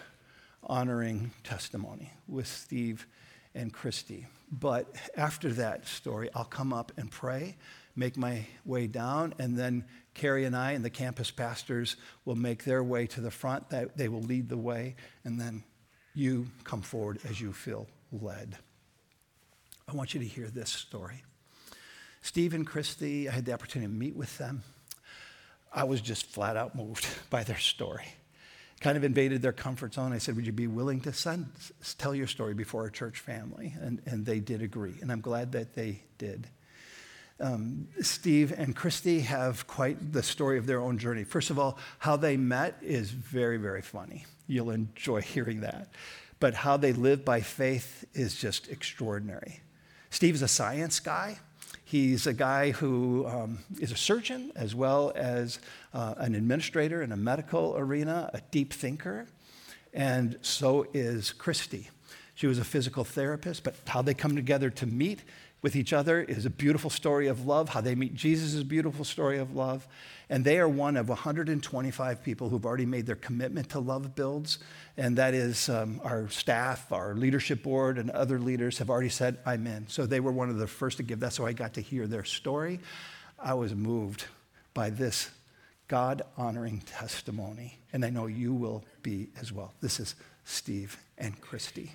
honoring 0.68 1.30
testimony 1.44 2.12
with 2.26 2.46
Steve 2.46 3.06
and 3.54 3.72
Christy. 3.72 4.26
But 4.50 4.94
after 5.16 5.52
that 5.54 5.86
story, 5.86 6.30
I'll 6.34 6.44
come 6.44 6.72
up 6.72 6.92
and 6.96 7.10
pray, 7.10 7.56
make 7.96 8.16
my 8.16 8.46
way 8.64 8.86
down, 8.86 9.34
and 9.38 9.58
then 9.58 9.84
Carrie 10.14 10.44
and 10.44 10.56
I 10.56 10.72
and 10.72 10.84
the 10.84 10.90
campus 10.90 11.30
pastors 11.30 11.96
will 12.24 12.36
make 12.36 12.64
their 12.64 12.82
way 12.82 13.06
to 13.08 13.20
the 13.20 13.30
front. 13.30 13.64
They 13.96 14.08
will 14.08 14.22
lead 14.22 14.48
the 14.48 14.56
way, 14.56 14.96
and 15.24 15.40
then 15.40 15.64
you 16.14 16.46
come 16.64 16.82
forward 16.82 17.20
as 17.28 17.40
you 17.40 17.52
feel 17.52 17.86
led. 18.10 18.56
I 19.86 19.92
want 19.92 20.14
you 20.14 20.20
to 20.20 20.26
hear 20.26 20.48
this 20.48 20.70
story. 20.70 21.22
Steve 22.20 22.52
and 22.52 22.66
Christy, 22.66 23.28
I 23.28 23.32
had 23.32 23.44
the 23.44 23.52
opportunity 23.52 23.90
to 23.90 23.98
meet 23.98 24.16
with 24.16 24.36
them. 24.38 24.62
I 25.72 25.84
was 25.84 26.00
just 26.00 26.26
flat 26.26 26.56
out 26.56 26.74
moved 26.74 27.06
by 27.30 27.44
their 27.44 27.58
story. 27.58 28.06
Kind 28.80 28.96
of 28.96 29.02
invaded 29.02 29.42
their 29.42 29.52
comfort 29.52 29.94
zone. 29.94 30.12
I 30.12 30.18
said, 30.18 30.36
Would 30.36 30.46
you 30.46 30.52
be 30.52 30.68
willing 30.68 31.00
to 31.02 31.12
send, 31.12 31.46
tell 31.98 32.14
your 32.14 32.28
story 32.28 32.54
before 32.54 32.82
our 32.82 32.90
church 32.90 33.18
family? 33.18 33.74
And, 33.80 34.00
and 34.06 34.24
they 34.24 34.38
did 34.38 34.62
agree. 34.62 34.94
And 35.00 35.10
I'm 35.10 35.20
glad 35.20 35.52
that 35.52 35.74
they 35.74 36.02
did. 36.16 36.48
Um, 37.40 37.88
Steve 38.00 38.52
and 38.56 38.74
Christy 38.74 39.20
have 39.20 39.66
quite 39.66 40.12
the 40.12 40.22
story 40.22 40.58
of 40.58 40.66
their 40.66 40.80
own 40.80 40.98
journey. 40.98 41.24
First 41.24 41.50
of 41.50 41.58
all, 41.58 41.78
how 41.98 42.16
they 42.16 42.36
met 42.36 42.76
is 42.82 43.10
very, 43.10 43.58
very 43.58 43.82
funny. 43.82 44.26
You'll 44.46 44.70
enjoy 44.70 45.22
hearing 45.22 45.60
that. 45.60 45.88
But 46.40 46.54
how 46.54 46.76
they 46.76 46.92
live 46.92 47.24
by 47.24 47.40
faith 47.40 48.04
is 48.14 48.34
just 48.34 48.68
extraordinary. 48.68 49.60
Steve's 50.10 50.42
a 50.42 50.48
science 50.48 51.00
guy. 51.00 51.38
He's 51.90 52.26
a 52.26 52.34
guy 52.34 52.72
who 52.72 53.26
um, 53.26 53.60
is 53.80 53.92
a 53.92 53.96
surgeon 53.96 54.52
as 54.54 54.74
well 54.74 55.10
as 55.16 55.58
uh, 55.94 56.16
an 56.18 56.34
administrator 56.34 57.00
in 57.00 57.12
a 57.12 57.16
medical 57.16 57.78
arena, 57.78 58.28
a 58.34 58.42
deep 58.50 58.74
thinker. 58.74 59.26
And 59.94 60.36
so 60.42 60.86
is 60.92 61.32
Christy. 61.32 61.88
She 62.34 62.46
was 62.46 62.58
a 62.58 62.64
physical 62.64 63.04
therapist, 63.04 63.64
but 63.64 63.74
how 63.86 64.02
they 64.02 64.12
come 64.12 64.36
together 64.36 64.68
to 64.68 64.84
meet 64.84 65.20
with 65.60 65.74
each 65.74 65.92
other 65.92 66.22
is 66.22 66.46
a 66.46 66.50
beautiful 66.50 66.90
story 66.90 67.26
of 67.26 67.46
love. 67.46 67.70
How 67.70 67.80
they 67.80 67.94
meet 67.94 68.14
Jesus 68.14 68.54
is 68.54 68.60
a 68.60 68.64
beautiful 68.64 69.04
story 69.04 69.38
of 69.38 69.54
love. 69.54 69.88
And 70.30 70.44
they 70.44 70.58
are 70.58 70.68
one 70.68 70.96
of 70.96 71.08
125 71.08 72.22
people 72.22 72.48
who've 72.48 72.64
already 72.64 72.86
made 72.86 73.06
their 73.06 73.16
commitment 73.16 73.70
to 73.70 73.80
Love 73.80 74.14
Builds. 74.14 74.58
And 74.96 75.16
that 75.16 75.34
is 75.34 75.68
um, 75.68 76.00
our 76.04 76.28
staff, 76.28 76.92
our 76.92 77.14
leadership 77.14 77.62
board, 77.62 77.98
and 77.98 78.10
other 78.10 78.38
leaders 78.38 78.78
have 78.78 78.90
already 78.90 79.08
said, 79.08 79.38
I'm 79.44 79.66
in. 79.66 79.88
So 79.88 80.06
they 80.06 80.20
were 80.20 80.32
one 80.32 80.50
of 80.50 80.58
the 80.58 80.66
first 80.66 80.98
to 80.98 81.02
give. 81.02 81.18
That's 81.18 81.38
how 81.38 81.46
I 81.46 81.52
got 81.52 81.74
to 81.74 81.80
hear 81.80 82.06
their 82.06 82.24
story. 82.24 82.78
I 83.38 83.54
was 83.54 83.74
moved 83.74 84.26
by 84.74 84.90
this 84.90 85.30
God 85.88 86.22
honoring 86.36 86.80
testimony. 86.80 87.80
And 87.92 88.04
I 88.04 88.10
know 88.10 88.26
you 88.26 88.52
will 88.52 88.84
be 89.02 89.30
as 89.40 89.52
well. 89.52 89.72
This 89.80 89.98
is 89.98 90.14
Steve 90.44 90.98
and 91.16 91.40
Christy. 91.40 91.94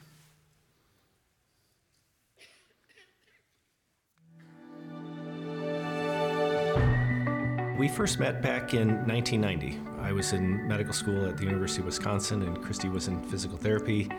We 7.77 7.87
first 7.87 8.19
met 8.19 8.43
back 8.43 8.75
in 8.75 8.89
1990. 9.07 9.79
I 9.99 10.11
was 10.11 10.31
in 10.31 10.67
medical 10.67 10.93
school 10.93 11.25
at 11.25 11.37
the 11.37 11.45
University 11.45 11.81
of 11.81 11.87
Wisconsin, 11.87 12.43
and 12.43 12.61
Christy 12.61 12.87
was 12.87 13.07
in 13.07 13.19
physical 13.23 13.57
therapy. 13.57 14.11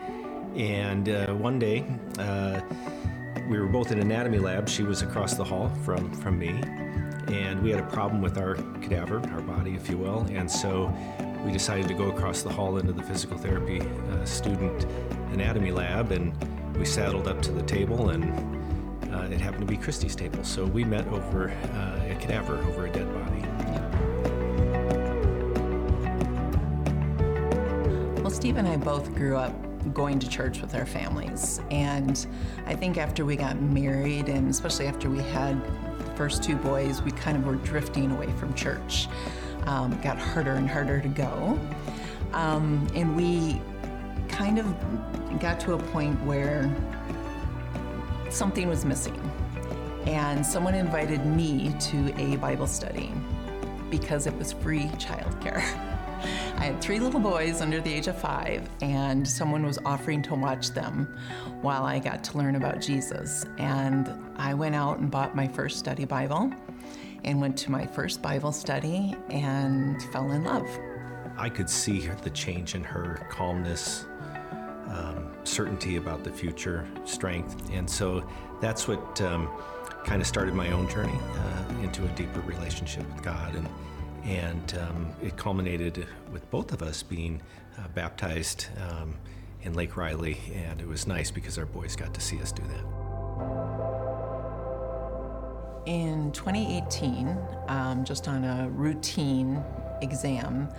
And 0.57 1.07
uh, 1.07 1.33
one 1.33 1.57
day, 1.57 1.85
uh, 2.19 2.59
we 3.49 3.57
were 3.57 3.67
both 3.67 3.93
in 3.93 3.99
anatomy 3.99 4.39
lab. 4.39 4.67
She 4.67 4.83
was 4.83 5.03
across 5.03 5.35
the 5.35 5.43
hall 5.45 5.69
from, 5.85 6.11
from 6.15 6.37
me, 6.37 6.49
and 7.33 7.63
we 7.63 7.71
had 7.71 7.79
a 7.79 7.87
problem 7.87 8.21
with 8.21 8.37
our 8.37 8.55
cadaver, 8.81 9.21
our 9.31 9.41
body, 9.41 9.73
if 9.73 9.89
you 9.89 9.97
will. 9.97 10.27
And 10.31 10.51
so 10.51 10.93
we 11.45 11.53
decided 11.53 11.87
to 11.87 11.93
go 11.93 12.09
across 12.09 12.41
the 12.41 12.49
hall 12.49 12.77
into 12.77 12.91
the 12.91 13.03
physical 13.03 13.37
therapy 13.37 13.79
uh, 13.79 14.25
student 14.25 14.85
anatomy 15.31 15.71
lab, 15.71 16.11
and 16.11 16.33
we 16.75 16.83
saddled 16.83 17.29
up 17.29 17.41
to 17.43 17.53
the 17.53 17.63
table 17.63 18.09
and 18.09 18.25
uh, 19.15 19.21
it 19.31 19.39
happened 19.39 19.61
to 19.61 19.67
be 19.67 19.77
Christy's 19.77 20.15
table, 20.15 20.43
so 20.43 20.65
we 20.65 20.83
met 20.83 21.07
over 21.07 21.49
uh, 21.49 22.11
a 22.11 22.17
cadaver, 22.19 22.57
over 22.63 22.87
a 22.87 22.91
dead 22.91 23.11
body. 23.13 23.34
Steve 28.35 28.57
and 28.57 28.67
I 28.67 28.75
both 28.75 29.15
grew 29.15 29.37
up 29.37 29.53
going 29.93 30.19
to 30.19 30.27
church 30.27 30.59
with 30.59 30.75
our 30.75 30.85
families. 30.85 31.61
And 31.71 32.27
I 32.65 32.75
think 32.75 32.97
after 32.97 33.23
we 33.23 33.37
got 33.37 33.61
married, 33.61 34.27
and 34.27 34.49
especially 34.49 34.87
after 34.87 35.09
we 35.09 35.19
had 35.19 35.57
the 35.99 36.11
first 36.17 36.43
two 36.43 36.57
boys, 36.57 37.01
we 37.01 37.11
kind 37.11 37.37
of 37.37 37.45
were 37.45 37.55
drifting 37.55 38.11
away 38.11 38.29
from 38.33 38.53
church. 38.53 39.07
Um, 39.67 39.97
got 40.01 40.17
harder 40.19 40.51
and 40.51 40.69
harder 40.69 40.99
to 40.99 41.07
go. 41.07 41.57
Um, 42.33 42.85
and 42.93 43.15
we 43.15 43.61
kind 44.27 44.59
of 44.59 44.65
got 45.39 45.57
to 45.61 45.75
a 45.75 45.77
point 45.77 46.21
where 46.25 46.69
something 48.29 48.67
was 48.67 48.83
missing. 48.83 49.17
And 50.07 50.45
someone 50.45 50.75
invited 50.75 51.25
me 51.25 51.73
to 51.79 52.13
a 52.19 52.35
Bible 52.35 52.67
study 52.67 53.13
because 53.89 54.27
it 54.27 54.35
was 54.35 54.51
free 54.51 54.87
childcare. 54.97 55.63
I 56.57 56.69
had 56.69 56.81
three 56.81 56.99
little 56.99 57.19
boys 57.19 57.61
under 57.61 57.81
the 57.81 57.93
age 57.93 58.07
of 58.07 58.17
five, 58.17 58.67
and 58.81 59.27
someone 59.27 59.65
was 59.65 59.77
offering 59.85 60.21
to 60.23 60.35
watch 60.35 60.71
them 60.71 61.05
while 61.61 61.83
I 61.83 61.99
got 61.99 62.23
to 62.25 62.37
learn 62.37 62.55
about 62.55 62.79
Jesus. 62.79 63.45
And 63.57 64.11
I 64.37 64.53
went 64.53 64.73
out 64.73 64.99
and 64.99 65.11
bought 65.11 65.35
my 65.35 65.47
first 65.47 65.77
study 65.77 66.05
Bible 66.05 66.51
and 67.25 67.41
went 67.41 67.57
to 67.57 67.71
my 67.71 67.85
first 67.85 68.21
Bible 68.21 68.53
study 68.53 69.15
and 69.29 70.01
fell 70.13 70.31
in 70.31 70.45
love. 70.45 70.67
I 71.37 71.49
could 71.49 71.69
see 71.69 72.07
the 72.23 72.29
change 72.29 72.73
in 72.73 72.83
her 72.83 73.27
calmness, 73.29 74.05
um, 74.87 75.33
certainty 75.43 75.97
about 75.97 76.23
the 76.23 76.31
future, 76.31 76.87
strength. 77.03 77.69
And 77.73 77.89
so 77.89 78.27
that's 78.61 78.87
what 78.87 79.21
um, 79.21 79.49
kind 80.05 80.21
of 80.21 80.27
started 80.27 80.53
my 80.53 80.71
own 80.71 80.89
journey 80.89 81.19
uh, 81.35 81.83
into 81.83 82.05
a 82.05 82.09
deeper 82.09 82.39
relationship 82.41 83.05
with 83.13 83.21
God. 83.21 83.55
And, 83.55 83.67
and 84.25 84.77
um, 84.81 85.13
it 85.21 85.37
culminated 85.37 86.07
with 86.31 86.49
both 86.49 86.73
of 86.73 86.81
us 86.81 87.03
being 87.03 87.41
uh, 87.77 87.87
baptized 87.89 88.67
um, 88.89 89.15
in 89.61 89.73
Lake 89.73 89.95
Riley. 89.97 90.39
And 90.53 90.81
it 90.81 90.87
was 90.87 91.05
nice 91.05 91.29
because 91.29 91.57
our 91.57 91.65
boys 91.65 91.95
got 91.95 92.13
to 92.13 92.21
see 92.21 92.41
us 92.41 92.51
do 92.51 92.63
that. 92.63 92.85
In 95.85 96.31
2018, 96.31 97.37
um, 97.67 98.03
just 98.03 98.27
on 98.27 98.43
a 98.43 98.67
routine 98.69 99.63
exam, 100.01 100.69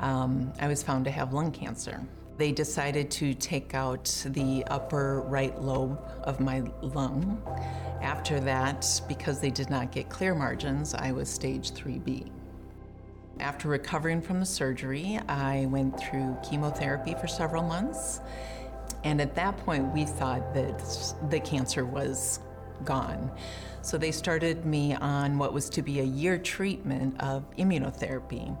um, 0.00 0.52
I 0.60 0.68
was 0.68 0.82
found 0.82 1.06
to 1.06 1.10
have 1.10 1.32
lung 1.32 1.50
cancer. 1.50 2.02
They 2.36 2.52
decided 2.52 3.10
to 3.12 3.32
take 3.34 3.74
out 3.74 4.04
the 4.26 4.64
upper 4.66 5.22
right 5.22 5.58
lobe 5.60 5.98
of 6.24 6.40
my 6.40 6.64
lung. 6.82 7.40
After 8.02 8.40
that, 8.40 9.00
because 9.08 9.40
they 9.40 9.50
did 9.50 9.70
not 9.70 9.92
get 9.92 10.10
clear 10.10 10.34
margins, 10.34 10.92
I 10.92 11.12
was 11.12 11.28
stage 11.30 11.70
3B. 11.72 12.30
After 13.42 13.66
recovering 13.66 14.22
from 14.22 14.38
the 14.38 14.46
surgery, 14.46 15.18
I 15.28 15.66
went 15.68 15.98
through 15.98 16.36
chemotherapy 16.48 17.16
for 17.20 17.26
several 17.26 17.64
months. 17.64 18.20
And 19.02 19.20
at 19.20 19.34
that 19.34 19.56
point, 19.56 19.92
we 19.92 20.04
thought 20.04 20.54
that 20.54 20.80
the 21.28 21.40
cancer 21.40 21.84
was 21.84 22.38
gone. 22.84 23.32
So 23.82 23.98
they 23.98 24.12
started 24.12 24.64
me 24.64 24.94
on 24.94 25.38
what 25.38 25.52
was 25.52 25.68
to 25.70 25.82
be 25.82 25.98
a 25.98 26.04
year 26.04 26.38
treatment 26.38 27.20
of 27.20 27.44
immunotherapy. 27.56 28.56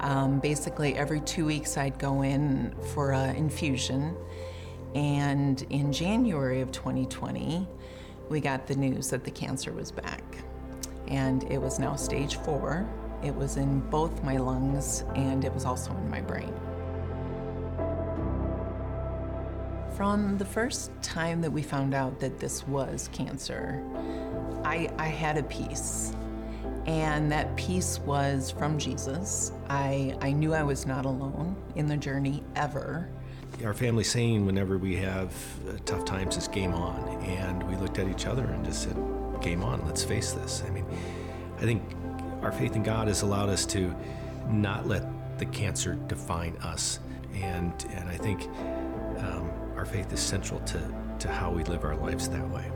Um, 0.00 0.40
basically, 0.40 0.94
every 0.94 1.20
two 1.20 1.44
weeks, 1.44 1.76
I'd 1.76 1.98
go 1.98 2.22
in 2.22 2.74
for 2.94 3.12
an 3.12 3.36
infusion. 3.36 4.16
And 4.94 5.60
in 5.68 5.92
January 5.92 6.62
of 6.62 6.72
2020, 6.72 7.68
we 8.30 8.40
got 8.40 8.66
the 8.66 8.74
news 8.74 9.10
that 9.10 9.24
the 9.24 9.30
cancer 9.30 9.70
was 9.70 9.92
back. 9.92 10.24
And 11.08 11.44
it 11.52 11.58
was 11.58 11.78
now 11.78 11.94
stage 11.94 12.36
four. 12.36 12.88
It 13.22 13.34
was 13.34 13.56
in 13.56 13.80
both 13.90 14.22
my 14.22 14.36
lungs 14.36 15.04
and 15.14 15.44
it 15.44 15.52
was 15.52 15.64
also 15.64 15.90
in 15.92 16.08
my 16.08 16.20
brain. 16.20 16.54
From 19.96 20.38
the 20.38 20.44
first 20.44 20.92
time 21.02 21.40
that 21.40 21.50
we 21.50 21.60
found 21.62 21.92
out 21.92 22.20
that 22.20 22.38
this 22.38 22.66
was 22.68 23.08
cancer, 23.12 23.82
I, 24.62 24.88
I 24.96 25.06
had 25.06 25.36
a 25.36 25.42
peace. 25.42 26.14
And 26.86 27.30
that 27.32 27.54
peace 27.56 27.98
was 28.06 28.50
from 28.50 28.78
Jesus. 28.78 29.52
I, 29.68 30.16
I 30.20 30.32
knew 30.32 30.54
I 30.54 30.62
was 30.62 30.86
not 30.86 31.04
alone 31.04 31.56
in 31.74 31.86
the 31.86 31.96
journey 31.96 32.44
ever. 32.54 33.10
Our 33.64 33.74
family 33.74 34.04
saying 34.04 34.46
whenever 34.46 34.78
we 34.78 34.94
have 34.96 35.34
uh, 35.68 35.72
tough 35.84 36.04
times 36.04 36.36
is 36.36 36.46
game 36.46 36.72
on. 36.72 37.20
And 37.24 37.62
we 37.68 37.76
looked 37.76 37.98
at 37.98 38.08
each 38.08 38.26
other 38.26 38.44
and 38.44 38.64
just 38.64 38.84
said, 38.84 38.96
game 39.42 39.62
on, 39.62 39.84
let's 39.84 40.04
face 40.04 40.32
this. 40.32 40.62
I 40.64 40.70
mean, 40.70 40.86
I 41.58 41.62
think 41.62 41.82
our 42.42 42.52
faith 42.52 42.76
in 42.76 42.82
God 42.82 43.08
has 43.08 43.22
allowed 43.22 43.48
us 43.48 43.66
to 43.66 43.94
not 44.48 44.86
let 44.86 45.04
the 45.38 45.46
cancer 45.46 45.94
define 46.06 46.56
us. 46.58 47.00
And, 47.34 47.72
and 47.94 48.08
I 48.08 48.16
think 48.16 48.46
um, 49.18 49.50
our 49.76 49.84
faith 49.84 50.12
is 50.12 50.20
central 50.20 50.60
to, 50.60 50.94
to 51.20 51.28
how 51.28 51.50
we 51.50 51.64
live 51.64 51.84
our 51.84 51.96
lives 51.96 52.28
that 52.28 52.48
way. 52.50 52.70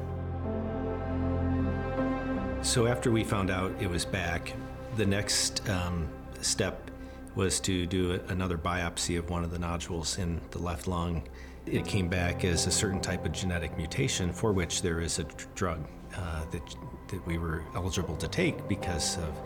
So 2.62 2.86
after 2.86 3.10
we 3.10 3.24
found 3.24 3.50
out 3.50 3.72
it 3.80 3.90
was 3.90 4.04
back, 4.04 4.52
the 4.96 5.06
next 5.06 5.68
um, 5.68 6.08
step 6.40 6.90
was 7.34 7.58
to 7.60 7.86
do 7.86 8.20
another 8.28 8.58
biopsy 8.58 9.18
of 9.18 9.30
one 9.30 9.42
of 9.42 9.50
the 9.50 9.58
nodules 9.58 10.18
in 10.18 10.40
the 10.50 10.58
left 10.58 10.86
lung. 10.86 11.22
it 11.64 11.86
came 11.86 12.08
back 12.08 12.44
as 12.44 12.66
a 12.66 12.70
certain 12.70 13.00
type 13.00 13.24
of 13.24 13.32
genetic 13.32 13.76
mutation 13.76 14.32
for 14.32 14.52
which 14.52 14.82
there 14.82 15.00
is 15.00 15.18
a 15.18 15.24
drug 15.54 15.80
uh, 16.16 16.44
that, 16.50 16.76
that 17.08 17.26
we 17.26 17.38
were 17.38 17.62
eligible 17.74 18.16
to 18.16 18.28
take 18.28 18.68
because 18.68 19.18
of 19.18 19.38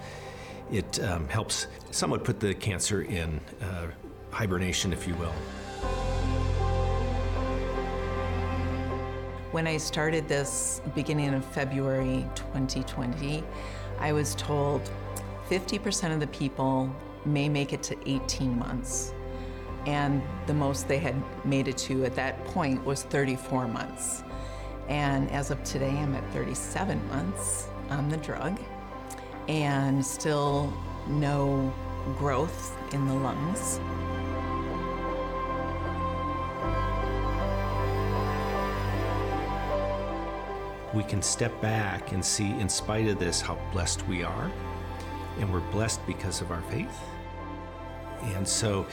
it 0.70 1.02
um, 1.04 1.28
helps 1.28 1.68
somewhat 1.90 2.24
put 2.24 2.40
the 2.40 2.54
cancer 2.54 3.02
in 3.02 3.40
uh, 3.60 3.86
hibernation, 4.30 4.92
if 4.92 5.06
you 5.06 5.14
will. 5.14 5.32
When 9.52 9.66
I 9.66 9.76
started 9.78 10.28
this 10.28 10.82
beginning 10.94 11.32
of 11.32 11.44
February 11.44 12.26
2020, 12.34 13.42
I 13.98 14.12
was 14.12 14.34
told 14.34 14.90
50% 15.48 16.12
of 16.12 16.20
the 16.20 16.26
people 16.26 16.94
may 17.24 17.48
make 17.48 17.72
it 17.72 17.82
to 17.84 17.96
18 18.08 18.58
months. 18.58 19.14
And 19.86 20.20
the 20.46 20.54
most 20.54 20.88
they 20.88 20.98
had 20.98 21.14
made 21.46 21.68
it 21.68 21.78
to 21.78 22.04
at 22.04 22.14
that 22.16 22.44
point 22.46 22.84
was 22.84 23.04
34 23.04 23.68
months. 23.68 24.24
And 24.88 25.30
as 25.30 25.50
of 25.50 25.62
today, 25.64 25.90
I'm 25.90 26.14
at 26.14 26.32
37 26.32 27.08
months 27.08 27.68
on 27.90 28.08
the 28.08 28.16
drug 28.16 28.60
and 29.48 30.04
still 30.04 30.72
no 31.08 31.72
growth 32.18 32.76
in 32.92 33.06
the 33.06 33.14
lungs. 33.14 33.80
We 40.94 41.02
can 41.02 41.20
step 41.20 41.60
back 41.60 42.12
and 42.12 42.24
see, 42.24 42.50
in 42.58 42.68
spite 42.68 43.06
of 43.08 43.18
this, 43.18 43.40
how 43.40 43.58
blessed 43.72 44.06
we 44.08 44.22
are. 44.22 44.50
And 45.38 45.52
we're 45.52 45.60
blessed 45.70 46.04
because 46.06 46.40
of 46.40 46.50
our 46.50 46.62
faith. 46.62 46.98
And 48.22 48.48
so 48.48 48.86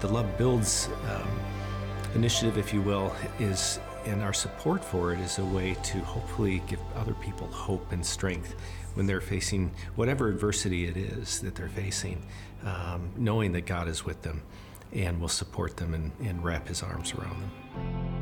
the 0.00 0.08
Love 0.08 0.38
Builds 0.38 0.88
um, 1.10 1.28
initiative, 2.14 2.56
if 2.56 2.72
you 2.72 2.80
will, 2.80 3.14
is, 3.38 3.78
and 4.06 4.22
our 4.22 4.32
support 4.32 4.84
for 4.84 5.12
it 5.12 5.20
is 5.20 5.38
a 5.38 5.44
way 5.44 5.76
to 5.82 5.98
hopefully 6.00 6.62
give 6.66 6.80
other 6.96 7.14
people 7.14 7.46
hope 7.48 7.92
and 7.92 8.04
strength 8.04 8.54
when 8.94 9.06
they're 9.06 9.20
facing 9.20 9.70
whatever 9.96 10.28
adversity 10.28 10.86
it 10.86 10.96
is 10.96 11.40
that 11.40 11.54
they're 11.54 11.68
facing, 11.68 12.22
um, 12.64 13.10
knowing 13.16 13.52
that 13.52 13.66
God 13.66 13.88
is 13.88 14.04
with 14.04 14.22
them 14.22 14.42
and 14.92 15.20
will 15.20 15.28
support 15.28 15.76
them 15.76 15.94
and, 15.94 16.12
and 16.20 16.42
wrap 16.42 16.68
his 16.68 16.82
arms 16.82 17.12
around 17.14 17.40
them. 17.40 18.17